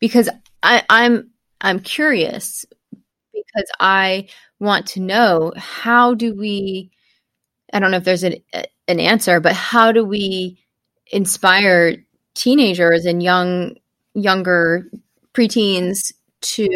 because 0.00 0.28
I, 0.62 0.82
I'm 0.88 1.30
I'm 1.60 1.80
curious 1.80 2.64
because 3.32 3.70
I 3.80 4.28
want 4.58 4.86
to 4.88 5.00
know 5.00 5.52
how 5.56 6.14
do 6.14 6.34
we 6.34 6.90
I 7.72 7.80
don't 7.80 7.90
know 7.90 7.98
if 7.98 8.04
there's 8.04 8.24
an 8.24 8.36
an 8.86 9.00
answer, 9.00 9.40
but 9.40 9.52
how 9.52 9.92
do 9.92 10.04
we 10.04 10.58
inspire 11.12 11.96
teenagers 12.34 13.04
and 13.04 13.22
young 13.22 13.76
younger 14.14 14.90
preteens 15.34 16.12
to 16.40 16.68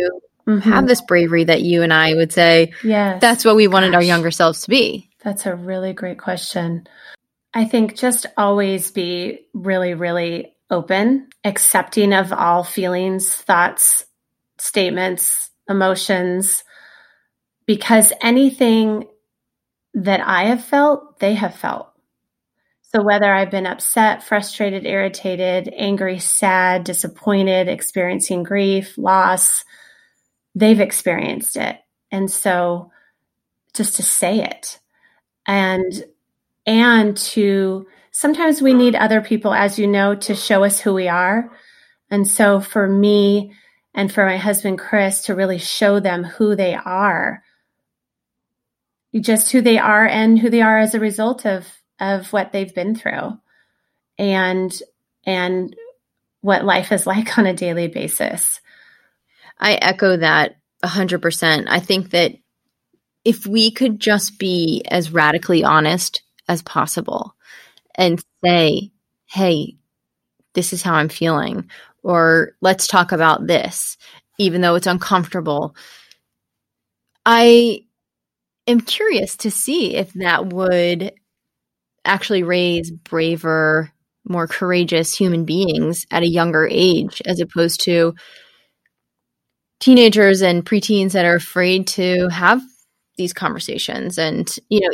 mm-hmm. 0.46 0.58
have 0.58 0.86
this 0.86 1.00
bravery 1.00 1.44
that 1.44 1.62
you 1.62 1.82
and 1.82 1.92
I 1.92 2.14
would 2.14 2.32
say, 2.32 2.72
yes, 2.84 3.20
that's 3.20 3.44
what 3.44 3.56
we 3.56 3.68
wanted 3.68 3.88
Gosh. 3.88 3.96
our 3.96 4.02
younger 4.02 4.30
selves 4.30 4.62
to 4.62 4.70
be? 4.70 5.08
That's 5.24 5.46
a 5.46 5.54
really 5.54 5.92
great 5.92 6.18
question. 6.18 6.86
I 7.54 7.64
think 7.66 7.96
just 7.96 8.26
always 8.36 8.90
be 8.90 9.46
really, 9.52 9.94
really 9.94 10.54
open, 10.70 11.28
accepting 11.44 12.12
of 12.14 12.32
all 12.32 12.64
feelings, 12.64 13.30
thoughts, 13.30 14.06
statements, 14.58 15.50
emotions, 15.68 16.64
because 17.66 18.12
anything 18.22 19.04
that 19.94 20.20
I 20.20 20.44
have 20.44 20.64
felt, 20.64 21.18
they 21.18 21.34
have 21.34 21.54
felt. 21.54 21.88
So, 22.94 23.02
whether 23.02 23.32
I've 23.32 23.50
been 23.50 23.66
upset, 23.66 24.22
frustrated, 24.22 24.86
irritated, 24.86 25.72
angry, 25.76 26.18
sad, 26.18 26.84
disappointed, 26.84 27.68
experiencing 27.68 28.42
grief, 28.42 28.96
loss, 28.96 29.64
they've 30.54 30.80
experienced 30.80 31.56
it. 31.56 31.78
And 32.10 32.30
so, 32.30 32.90
just 33.74 33.96
to 33.96 34.02
say 34.02 34.40
it 34.40 34.78
and, 35.46 36.04
and 36.66 37.16
to 37.16 37.86
sometimes 38.10 38.62
we 38.62 38.74
need 38.74 38.94
other 38.94 39.20
people, 39.20 39.52
as 39.52 39.78
you 39.78 39.86
know, 39.86 40.14
to 40.14 40.34
show 40.34 40.64
us 40.64 40.80
who 40.80 40.94
we 40.94 41.08
are. 41.08 41.50
And 42.10 42.26
so, 42.28 42.60
for 42.60 42.86
me 42.86 43.54
and 43.94 44.12
for 44.12 44.24
my 44.24 44.36
husband, 44.36 44.78
Chris, 44.78 45.22
to 45.22 45.34
really 45.34 45.58
show 45.58 46.00
them 46.00 46.24
who 46.24 46.54
they 46.54 46.74
are, 46.74 47.42
just 49.18 49.52
who 49.52 49.60
they 49.60 49.78
are 49.78 50.06
and 50.06 50.38
who 50.38 50.50
they 50.50 50.62
are 50.62 50.78
as 50.78 50.94
a 50.94 51.00
result 51.00 51.46
of 51.46 51.66
of 52.00 52.32
what 52.32 52.52
they've 52.52 52.74
been 52.74 52.94
through 52.94 53.38
and 54.18 54.82
and 55.24 55.76
what 56.40 56.64
life 56.64 56.92
is 56.92 57.06
like 57.06 57.38
on 57.38 57.46
a 57.46 57.54
daily 57.54 57.88
basis. 57.88 58.60
I 59.58 59.74
echo 59.74 60.16
that 60.16 60.56
100%. 60.82 61.66
I 61.68 61.78
think 61.78 62.10
that 62.10 62.32
if 63.24 63.46
we 63.46 63.70
could 63.70 64.00
just 64.00 64.38
be 64.38 64.82
as 64.88 65.12
radically 65.12 65.62
honest 65.62 66.22
as 66.48 66.62
possible 66.62 67.34
and 67.94 68.22
say, 68.44 68.90
hey, 69.26 69.76
this 70.54 70.72
is 70.72 70.82
how 70.82 70.94
I'm 70.94 71.08
feeling, 71.08 71.70
or 72.02 72.52
let's 72.60 72.86
talk 72.86 73.12
about 73.12 73.46
this, 73.46 73.96
even 74.38 74.60
though 74.60 74.74
it's 74.74 74.86
uncomfortable. 74.86 75.74
I 77.24 77.84
am 78.66 78.80
curious 78.80 79.36
to 79.38 79.50
see 79.50 79.94
if 79.96 80.12
that 80.14 80.46
would 80.46 81.12
actually 82.04 82.42
raise 82.42 82.90
braver, 82.90 83.92
more 84.24 84.46
courageous 84.46 85.16
human 85.16 85.44
beings 85.44 86.06
at 86.10 86.22
a 86.22 86.28
younger 86.28 86.68
age, 86.70 87.22
as 87.26 87.40
opposed 87.40 87.82
to 87.84 88.14
teenagers 89.80 90.42
and 90.42 90.64
preteens 90.64 91.12
that 91.12 91.24
are 91.24 91.36
afraid 91.36 91.86
to 91.88 92.28
have 92.28 92.60
these 93.16 93.32
conversations. 93.32 94.18
And, 94.18 94.48
you 94.68 94.80
know, 94.80 94.90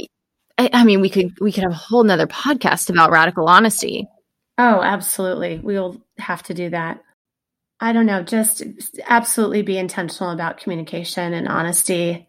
I, 0.58 0.84
mean, 0.84 1.00
we 1.00 1.08
could 1.08 1.38
we 1.40 1.52
could 1.52 1.62
have 1.62 1.72
a 1.72 1.76
whole 1.76 2.02
nother 2.02 2.26
podcast 2.26 2.90
about 2.90 3.10
radical 3.10 3.48
honesty. 3.48 4.08
Oh, 4.58 4.82
absolutely. 4.82 5.60
We'll 5.62 6.02
have 6.18 6.42
to 6.44 6.54
do 6.54 6.70
that. 6.70 7.02
I 7.80 7.92
don't 7.92 8.06
know, 8.06 8.24
just 8.24 8.64
absolutely 9.06 9.62
be 9.62 9.78
intentional 9.78 10.32
about 10.32 10.58
communication 10.58 11.32
and 11.32 11.46
honesty. 11.46 12.28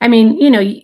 I 0.00 0.08
mean, 0.08 0.38
you 0.38 0.50
know, 0.50 0.60
you, 0.60 0.82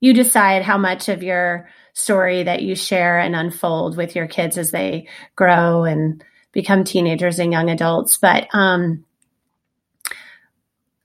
you 0.00 0.12
decide 0.12 0.62
how 0.62 0.76
much 0.76 1.08
of 1.08 1.22
your 1.22 1.70
story 1.94 2.42
that 2.42 2.62
you 2.62 2.74
share 2.74 3.18
and 3.18 3.34
unfold 3.34 3.96
with 3.96 4.14
your 4.14 4.26
kids 4.26 4.58
as 4.58 4.70
they 4.70 5.08
grow 5.34 5.84
and 5.84 6.22
become 6.52 6.84
teenagers 6.84 7.38
and 7.38 7.52
young 7.52 7.70
adults. 7.70 8.18
But 8.18 8.48
um, 8.52 9.04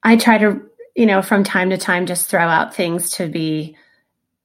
I 0.04 0.18
try 0.18 0.38
to, 0.38 0.62
you 0.96 1.06
know, 1.06 1.22
from 1.22 1.44
time 1.44 1.70
to 1.70 1.78
time, 1.78 2.06
just 2.06 2.30
throw 2.30 2.46
out 2.46 2.76
things 2.76 3.12
to 3.12 3.28
be, 3.28 3.78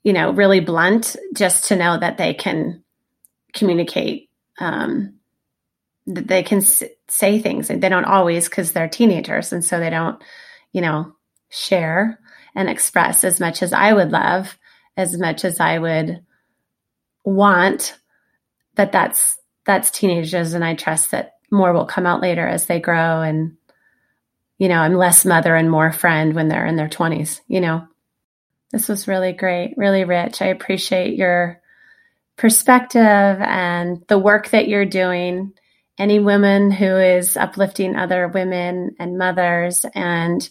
you 0.02 0.12
know, 0.12 0.32
really 0.32 0.60
blunt, 0.60 1.16
just 1.34 1.66
to 1.66 1.76
know 1.76 1.98
that 1.98 2.18
they 2.18 2.34
can 2.34 2.82
communicate, 3.52 4.30
um, 4.58 5.14
that 6.06 6.28
they 6.28 6.42
can 6.42 6.58
s- 6.58 6.82
say 7.08 7.38
things. 7.38 7.70
And 7.70 7.82
they 7.82 7.88
don't 7.88 8.04
always 8.04 8.48
because 8.48 8.72
they're 8.72 8.88
teenagers. 8.88 9.52
And 9.52 9.64
so 9.64 9.78
they 9.78 9.90
don't, 9.90 10.22
you 10.72 10.80
know, 10.80 11.12
share 11.50 12.18
and 12.54 12.68
express 12.68 13.24
as 13.24 13.40
much 13.40 13.62
as 13.62 13.72
I 13.72 13.92
would 13.92 14.10
love, 14.10 14.58
as 14.96 15.18
much 15.18 15.44
as 15.44 15.60
I 15.60 15.78
would 15.78 16.24
want 17.24 17.98
that 18.76 18.92
that's 18.92 19.38
that's 19.64 19.90
teenagers 19.90 20.54
and 20.54 20.64
i 20.64 20.74
trust 20.74 21.10
that 21.10 21.34
more 21.50 21.72
will 21.72 21.84
come 21.84 22.06
out 22.06 22.22
later 22.22 22.46
as 22.46 22.66
they 22.66 22.80
grow 22.80 23.20
and 23.20 23.56
you 24.58 24.68
know 24.68 24.80
i'm 24.80 24.94
less 24.94 25.24
mother 25.24 25.54
and 25.54 25.70
more 25.70 25.92
friend 25.92 26.34
when 26.34 26.48
they're 26.48 26.66
in 26.66 26.76
their 26.76 26.88
20s 26.88 27.40
you 27.46 27.60
know 27.60 27.86
this 28.72 28.88
was 28.88 29.08
really 29.08 29.32
great 29.32 29.74
really 29.76 30.04
rich 30.04 30.42
i 30.42 30.46
appreciate 30.46 31.16
your 31.16 31.60
perspective 32.36 33.00
and 33.02 34.02
the 34.08 34.18
work 34.18 34.48
that 34.50 34.68
you're 34.68 34.86
doing 34.86 35.52
any 35.98 36.18
woman 36.18 36.70
who 36.70 36.96
is 36.96 37.36
uplifting 37.36 37.94
other 37.94 38.26
women 38.28 38.96
and 38.98 39.18
mothers 39.18 39.84
and 39.94 40.48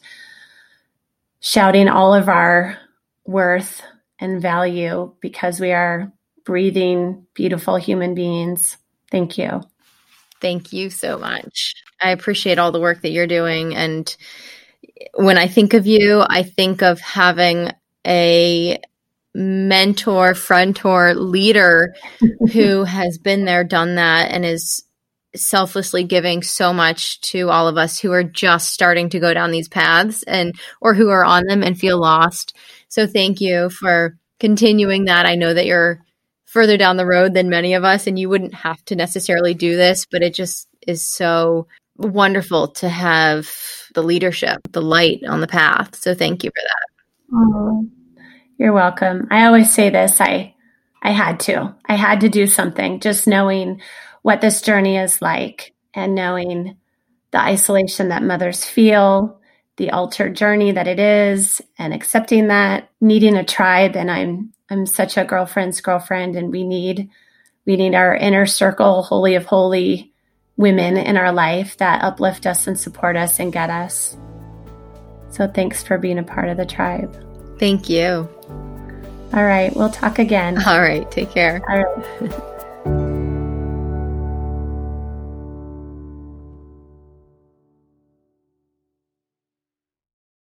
shouting 1.40 1.88
all 1.88 2.14
of 2.14 2.30
our 2.30 2.78
worth 3.26 3.82
and 4.20 4.42
value 4.42 5.14
because 5.22 5.60
we 5.60 5.72
are 5.72 6.12
breathing, 6.46 7.26
beautiful 7.34 7.78
human 7.78 8.14
beings. 8.16 8.78
Thank 9.12 9.38
you. 9.38 9.62
Thank 10.42 10.72
you 10.72 10.90
so 10.90 11.18
much. 11.18 11.74
I 12.02 12.12
appreciate 12.12 12.60
all 12.60 12.72
the 12.72 12.80
work 12.80 13.02
that 13.02 13.12
you're 13.12 13.28
doing. 13.28 13.76
And 13.76 14.16
when 15.16 15.38
I 15.38 15.48
think 15.48 15.74
of 15.74 15.88
you, 15.88 16.24
I 16.28 16.44
think 16.44 16.82
of 16.82 17.00
having 17.00 17.72
a 18.10 18.80
mentor, 19.36 20.34
frontor, 20.34 21.16
leader 21.16 21.96
who 22.54 22.84
has 22.84 23.18
been 23.18 23.46
there, 23.46 23.64
done 23.64 23.96
that, 23.96 24.32
and 24.32 24.44
is 24.46 24.84
selflessly 25.36 26.04
giving 26.04 26.42
so 26.42 26.74
much 26.74 27.22
to 27.22 27.50
all 27.50 27.68
of 27.68 27.78
us 27.78 28.00
who 28.00 28.12
are 28.12 28.24
just 28.24 28.74
starting 28.74 29.10
to 29.10 29.20
go 29.20 29.34
down 29.34 29.52
these 29.52 29.68
paths 29.68 30.24
and 30.24 30.56
or 30.82 30.96
who 30.96 31.10
are 31.10 31.24
on 31.24 31.44
them 31.46 31.62
and 31.62 31.80
feel 31.80 32.00
lost. 32.00 32.56
So 32.88 33.06
thank 33.06 33.40
you 33.40 33.70
for 33.70 34.18
continuing 34.40 35.06
that. 35.06 35.28
I 35.28 35.36
know 35.36 35.54
that 35.54 35.68
you're 35.68 36.04
further 36.46 36.78
down 36.78 36.98
the 36.98 37.06
road 37.06 37.36
than 37.36 37.48
many 37.48 37.76
of 37.76 37.84
us, 37.84 38.08
and 38.08 38.18
you 38.18 38.28
wouldn't 38.28 38.56
have 38.56 38.84
to 38.86 38.96
necessarily 38.96 39.54
do 39.54 39.76
this, 39.76 40.08
but 40.10 40.24
it 40.24 40.34
just 40.34 40.68
is 40.88 41.08
so 41.08 41.68
wonderful 41.98 42.70
to 42.70 42.90
have 42.90 43.48
the 43.94 44.02
leadership, 44.02 44.60
the 44.72 44.82
light 44.82 45.24
on 45.28 45.42
the 45.42 45.48
path. 45.48 45.96
So 45.96 46.16
thank 46.16 46.44
you 46.44 46.50
for 46.50 46.64
that. 46.64 47.36
Oh, 47.36 47.88
you're 48.60 48.74
welcome. 48.74 49.28
I 49.32 49.46
always 49.46 49.74
say 49.74 49.90
this. 49.90 50.20
I 50.20 50.54
I 51.02 51.12
had 51.12 51.40
to. 51.42 51.74
I 51.86 51.96
had 51.96 52.22
to 52.22 52.30
do 52.30 52.46
something. 52.46 53.00
Just 53.00 53.26
knowing 53.26 53.82
what 54.22 54.42
this 54.42 54.62
journey 54.62 54.98
is 54.98 55.22
like 55.22 55.74
and 55.94 56.14
knowing 56.14 56.76
the 57.32 57.40
isolation 57.40 58.10
that 58.10 58.22
mothers 58.22 58.66
feel, 58.66 59.40
the 59.78 59.92
altered 59.92 60.36
journey 60.36 60.74
that 60.74 60.88
it 60.88 61.00
is, 61.00 61.62
and 61.78 61.94
accepting 61.94 62.48
that, 62.48 62.90
needing 63.00 63.38
a 63.38 63.46
tribe. 63.46 63.96
And 63.96 64.12
I'm 64.12 64.54
I'm 64.70 64.86
such 64.86 65.18
a 65.18 65.24
girlfriend's 65.24 65.80
girlfriend, 65.80 66.36
and 66.36 66.52
we 66.52 66.66
need 66.66 67.10
we 67.66 67.78
need 67.78 67.96
our 67.96 68.14
inner 68.14 68.46
circle, 68.46 69.04
holy 69.04 69.36
of 69.36 69.46
holy 69.46 70.12
women 70.58 70.98
in 70.98 71.16
our 71.16 71.32
life 71.32 71.78
that 71.78 72.04
uplift 72.04 72.46
us 72.46 72.68
and 72.68 72.78
support 72.78 73.16
us 73.16 73.40
and 73.40 73.54
get 73.54 73.70
us. 73.70 74.18
So 75.30 75.48
thanks 75.48 75.82
for 75.82 75.98
being 75.98 76.20
a 76.20 76.24
part 76.24 76.50
of 76.50 76.58
the 76.58 76.66
tribe. 76.66 77.16
Thank 77.58 77.88
you. 77.88 78.28
All 79.34 79.44
right, 79.44 79.76
we'll 79.76 79.90
talk 79.92 80.20
again. 80.20 80.62
All 80.66 80.82
right, 80.82 81.10
take 81.12 81.32
care. 81.32 81.62
All 81.70 81.84
right. 81.84 82.56